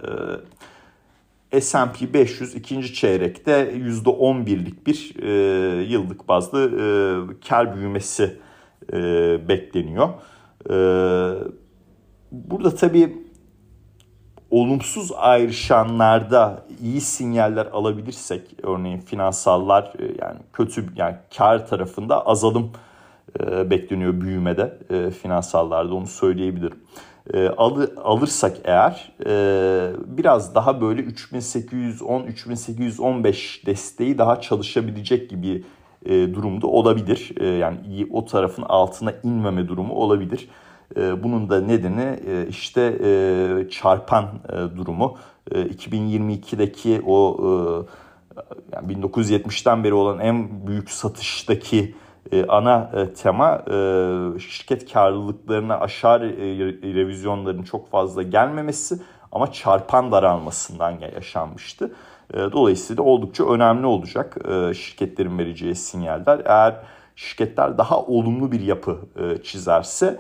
S&P 1.62 2.14
500 2.14 2.56
ikinci 2.56 2.94
çeyrekte 2.94 3.74
%11'lik 3.76 4.88
bir 4.88 5.16
e, 5.22 5.32
yıllık 5.84 6.28
bazlı 6.28 6.60
e, 6.60 6.86
kar 7.50 7.76
büyümesi 7.76 8.40
e, 8.94 8.98
bekleniyor. 9.48 10.10
E, 10.70 10.76
burada 12.32 12.76
tabii 12.76 13.18
olumsuz 14.52 15.12
ayrışanlarda 15.18 16.66
iyi 16.82 17.02
sinyaller 17.02 17.66
alabilirsek 17.66 18.42
örneğin 18.64 19.00
finansallar 19.00 19.94
e, 20.00 20.04
yani 20.22 20.40
kötü 20.54 20.86
yani 20.96 21.16
kar 21.38 21.68
tarafında 21.68 22.28
azalım 22.28 22.72
e, 23.40 23.70
bekleniyor 23.70 24.22
büyümede 24.22 24.78
e, 24.90 25.12
finansallarda 25.12 25.94
onu 25.94 26.08
söyleyebilirim 26.08 26.78
e, 27.34 27.48
alırsak 27.98 28.58
eğer 28.64 29.12
e, 29.26 29.92
biraz 30.08 30.56
daha 30.56 30.82
böyle 30.82 31.02
3810-3815 31.02 33.66
desteği 33.66 34.18
daha 34.18 34.42
çalışabilecek 34.42 35.30
gibi 35.30 35.64
e, 36.06 36.34
durumda 36.34 36.68
olabilir. 36.68 37.32
E, 37.40 37.46
yani 37.46 38.08
o 38.12 38.26
tarafın 38.26 38.64
altına 38.64 39.14
inmeme 39.24 39.68
durumu 39.68 39.94
olabilir. 39.94 40.50
Bunun 41.24 41.50
da 41.50 41.62
nedeni 41.62 42.20
işte 42.50 43.00
çarpan 43.72 44.26
durumu. 44.78 45.18
E, 45.52 45.62
2022'deki 45.62 47.02
o 47.06 47.38
yani 48.74 48.94
1970'ten 48.94 49.84
beri 49.84 49.94
olan 49.94 50.20
en 50.20 50.68
büyük 50.68 50.90
satıştaki 50.90 51.96
e, 52.32 52.46
ana 52.46 52.92
e, 52.94 53.14
tema 53.14 53.64
e, 53.72 54.40
şirket 54.40 54.94
karlılıklarına 54.94 55.80
aşağı 55.80 56.22
revizyonların 56.96 57.64
çok 57.64 57.90
fazla 57.90 58.24
gelmemesi 58.24 59.00
ama 59.32 59.52
çarpan 59.52 60.12
daralmasından 60.12 60.92
yaşanmıştı. 61.16 61.96
Dolayısıyla 62.34 63.04
oldukça 63.04 63.50
önemli 63.50 63.86
olacak 63.86 64.38
şirketlerin 64.76 65.38
vereceği 65.38 65.76
sinyaller. 65.76 66.42
Eğer 66.46 66.76
şirketler 67.16 67.78
daha 67.78 68.02
olumlu 68.02 68.52
bir 68.52 68.62
yapı 68.62 68.98
çizerse 69.44 70.20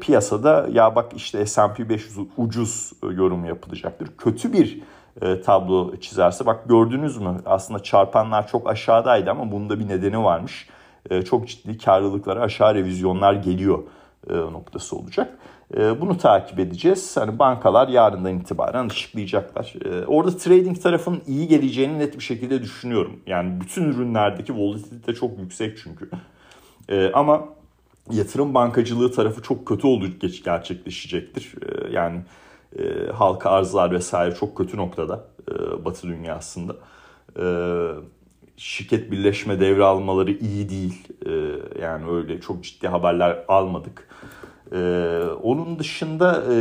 piyasada 0.00 0.66
ya 0.72 0.96
bak 0.96 1.12
işte 1.16 1.46
S&P 1.46 1.88
500 1.88 2.18
ucuz 2.36 2.92
yorum 3.02 3.44
yapılacaktır. 3.44 4.08
Kötü 4.18 4.52
bir 4.52 4.82
tablo 5.44 5.96
çizerse 5.96 6.46
bak 6.46 6.68
gördünüz 6.68 7.16
mü 7.16 7.36
aslında 7.46 7.82
çarpanlar 7.82 8.48
çok 8.48 8.68
aşağıdaydı 8.68 9.30
ama 9.30 9.52
bunda 9.52 9.80
bir 9.80 9.88
nedeni 9.88 10.24
varmış 10.24 10.68
e, 10.68 10.73
çok 11.24 11.48
ciddi 11.48 11.78
karlılıklara 11.78 12.40
aşağı 12.40 12.74
revizyonlar 12.74 13.34
geliyor 13.34 13.78
e, 14.30 14.34
noktası 14.34 14.96
olacak. 14.96 15.38
E, 15.76 16.00
bunu 16.00 16.18
takip 16.18 16.58
edeceğiz. 16.58 17.16
Hani 17.16 17.38
bankalar 17.38 17.88
yarından 17.88 18.38
itibaren 18.38 18.86
açıklayacaklar. 18.86 19.74
Orada 20.06 20.36
trading 20.36 20.82
tarafının 20.82 21.22
iyi 21.26 21.48
geleceğini 21.48 21.98
net 21.98 22.18
bir 22.18 22.22
şekilde 22.22 22.62
düşünüyorum. 22.62 23.20
Yani 23.26 23.60
bütün 23.60 23.84
ürünlerdeki 23.84 24.56
volatilite 24.56 25.14
çok 25.14 25.38
yüksek 25.38 25.78
çünkü. 25.78 26.10
Ama 27.14 27.44
yatırım 28.10 28.54
bankacılığı 28.54 29.12
tarafı 29.12 29.42
çok 29.42 29.66
kötü 29.66 29.86
olur 29.86 30.10
gerçekleşecektir. 30.44 31.54
Yani 31.90 32.20
halka 33.12 33.50
arzlar 33.50 33.90
vesaire 33.90 34.34
çok 34.34 34.56
kötü 34.56 34.76
noktada 34.76 35.24
Batı 35.84 36.08
dünyasında 36.08 36.76
şirket 38.56 39.10
birleşme 39.10 39.60
devralmaları 39.60 40.30
iyi 40.30 40.68
değil. 40.68 41.08
E, 41.26 41.30
yani 41.82 42.10
öyle 42.10 42.40
çok 42.40 42.64
ciddi 42.64 42.88
haberler 42.88 43.44
almadık. 43.48 44.08
E, 44.72 44.78
onun 45.42 45.78
dışında 45.78 46.42
e, 46.52 46.56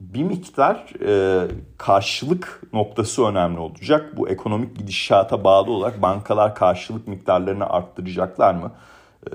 bir 0.00 0.22
miktar 0.22 0.92
e, 1.06 1.46
karşılık 1.78 2.62
noktası 2.72 3.26
önemli 3.26 3.58
olacak. 3.58 4.16
Bu 4.16 4.28
ekonomik 4.28 4.76
gidişata 4.78 5.44
bağlı 5.44 5.70
olarak 5.70 6.02
bankalar 6.02 6.54
karşılık 6.54 7.08
miktarlarını 7.08 7.70
arttıracaklar 7.70 8.54
mı? 8.54 8.72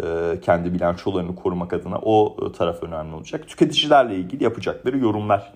E, 0.04 0.40
kendi 0.42 0.74
bilançolarını 0.74 1.36
korumak 1.36 1.74
adına 1.74 1.98
o 1.98 2.52
taraf 2.52 2.84
önemli 2.84 3.16
olacak. 3.16 3.48
Tüketicilerle 3.48 4.16
ilgili 4.16 4.44
yapacakları 4.44 4.98
yorumlar 4.98 5.54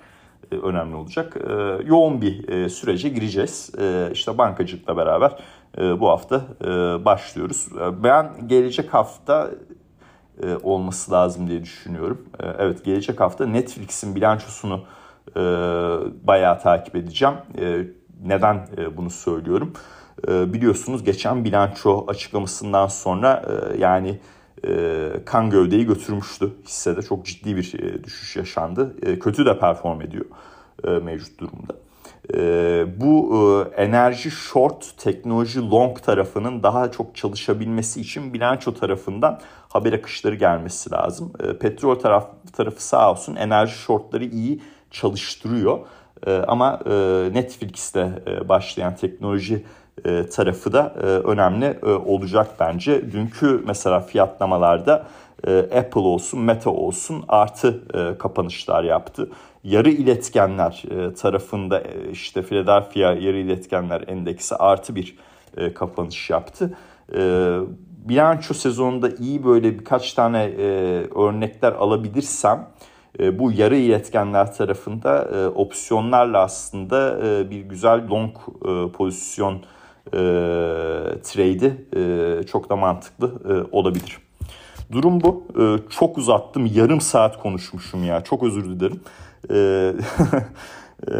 e, 0.52 0.56
önemli 0.56 0.96
olacak. 0.96 1.38
E, 1.50 1.54
yoğun 1.86 2.22
bir 2.22 2.50
e, 2.50 2.70
sürece 2.70 3.10
gireceğiz. 3.10 3.72
İşte 4.14 4.38
bankacılıkla 4.38 4.98
beraber 4.98 5.32
bu 5.78 6.10
hafta 6.10 6.42
başlıyoruz. 7.06 7.68
Ben 8.04 8.48
gelecek 8.48 8.94
hafta 8.94 9.52
olması 10.64 11.12
lazım 11.12 11.48
diye 11.48 11.64
düşünüyorum. 11.64 12.26
Evet 12.40 12.86
gelecek 12.86 13.20
hafta 13.20 13.46
Netflix'in 13.46 14.16
bilançosunu 14.16 14.84
bayağı 16.24 16.60
takip 16.60 16.96
edeceğim. 16.96 17.36
Neden 18.26 18.68
bunu 18.98 19.10
söylüyorum? 19.10 19.74
Biliyorsunuz 20.28 21.04
geçen 21.04 21.46
bilanço 21.46 22.06
açıklamasından 22.08 22.88
sonra 22.88 23.44
yani 23.78 24.20
e, 24.68 25.10
kan 25.26 25.50
gövdeyi 25.50 25.86
götürmüştü 25.86 26.54
hissede. 26.66 27.02
Çok 27.02 27.26
ciddi 27.26 27.56
bir 27.56 27.74
e, 27.80 28.04
düşüş 28.04 28.36
yaşandı. 28.36 28.96
E, 29.02 29.20
kötü 29.20 29.46
de 29.46 29.60
perform 29.60 30.02
ediyor 30.02 30.26
mevcut 31.02 31.40
durumda. 31.40 31.74
Bu 33.00 33.66
enerji 33.78 34.32
short, 34.32 34.98
teknoloji 34.98 35.70
long 35.70 36.02
tarafının 36.02 36.64
daha 36.64 36.92
çok 36.92 37.16
çalışabilmesi 37.16 38.02
için 38.02 38.34
bilanço 38.34 38.74
tarafından 38.74 39.40
haber 39.70 39.94
akışları 39.94 40.36
gelmesi 40.36 40.92
lazım. 40.92 41.34
Petrol 41.60 41.96
taraf, 41.96 42.28
tarafı 42.54 42.84
sağ 42.84 43.12
olsun 43.12 43.36
enerji 43.36 43.74
shortları 43.74 44.26
iyi 44.26 44.62
çalıştırıyor. 44.92 45.80
Ama 46.48 46.80
Netflix'te 47.34 48.24
başlayan 48.50 48.96
teknoloji 48.96 49.56
e, 49.56 49.62
tarafı 50.30 50.74
da 50.74 50.94
e, 50.98 51.06
önemli 51.06 51.66
e, 51.66 51.86
olacak 51.86 52.48
bence. 52.60 53.12
Dünkü 53.12 53.64
mesela 53.68 54.00
fiyatlamalarda 54.00 55.08
e, 55.48 55.58
Apple 55.58 56.02
olsun, 56.02 56.40
Meta 56.40 56.70
olsun 56.70 57.24
artı 57.28 57.84
e, 57.94 58.18
kapanışlar 58.18 58.84
yaptı. 58.84 59.30
Yarı 59.64 59.90
iletkenler 59.90 60.84
e, 60.92 61.14
tarafında 61.14 61.80
e, 61.80 62.12
işte 62.12 62.42
Philadelphia 62.42 63.00
yarı 63.00 63.38
iletkenler 63.38 64.04
endeksi 64.08 64.56
artı 64.56 64.96
bir 64.96 65.18
e, 65.58 65.74
kapanış 65.74 66.30
yaptı. 66.30 66.78
E, 67.16 67.20
bilanço 68.10 68.54
sezonunda 68.54 69.10
iyi 69.10 69.46
böyle 69.46 69.80
birkaç 69.80 70.14
tane 70.14 70.44
e, 70.44 70.66
örnekler 71.16 71.72
alabilirsem 71.72 72.68
e, 73.20 73.40
bu 73.40 73.52
yarı 73.52 73.76
iletkenler 73.76 74.54
tarafında 74.54 75.30
e, 75.36 75.48
opsiyonlarla 75.48 76.40
aslında 76.40 77.20
e, 77.28 77.50
bir 77.50 77.62
güzel 77.62 78.10
long 78.10 78.36
e, 78.66 78.92
pozisyon 78.92 79.62
e, 80.08 80.20
trade'i 81.24 81.74
e, 81.96 82.44
çok 82.44 82.70
da 82.70 82.76
mantıklı 82.76 83.34
e, 83.50 83.76
olabilir. 83.76 84.18
Durum 84.92 85.22
bu. 85.22 85.48
E, 85.60 85.90
çok 85.90 86.18
uzattım. 86.18 86.66
Yarım 86.66 87.02
saat 87.02 87.42
konuşmuşum 87.42 88.04
ya. 88.04 88.24
Çok 88.24 88.44
özür 88.44 88.66
dilerim. 88.66 89.00
E, 89.50 89.56
e, 91.08 91.16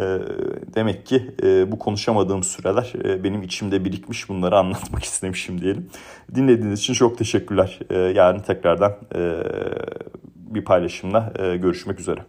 demek 0.74 1.06
ki 1.06 1.34
e, 1.42 1.72
bu 1.72 1.78
konuşamadığım 1.78 2.42
süreler 2.42 2.92
e, 3.04 3.24
benim 3.24 3.42
içimde 3.42 3.84
birikmiş. 3.84 4.28
Bunları 4.28 4.58
anlatmak 4.58 5.04
istemişim 5.04 5.60
diyelim. 5.60 5.90
Dinlediğiniz 6.34 6.80
için 6.80 6.94
çok 6.94 7.18
teşekkürler. 7.18 7.78
E, 7.90 7.98
yarın 7.98 8.40
tekrardan 8.40 8.96
bir 10.36 10.64
paylaşımla 10.64 11.32
görüşmek 11.38 12.00
üzere. 12.00 12.20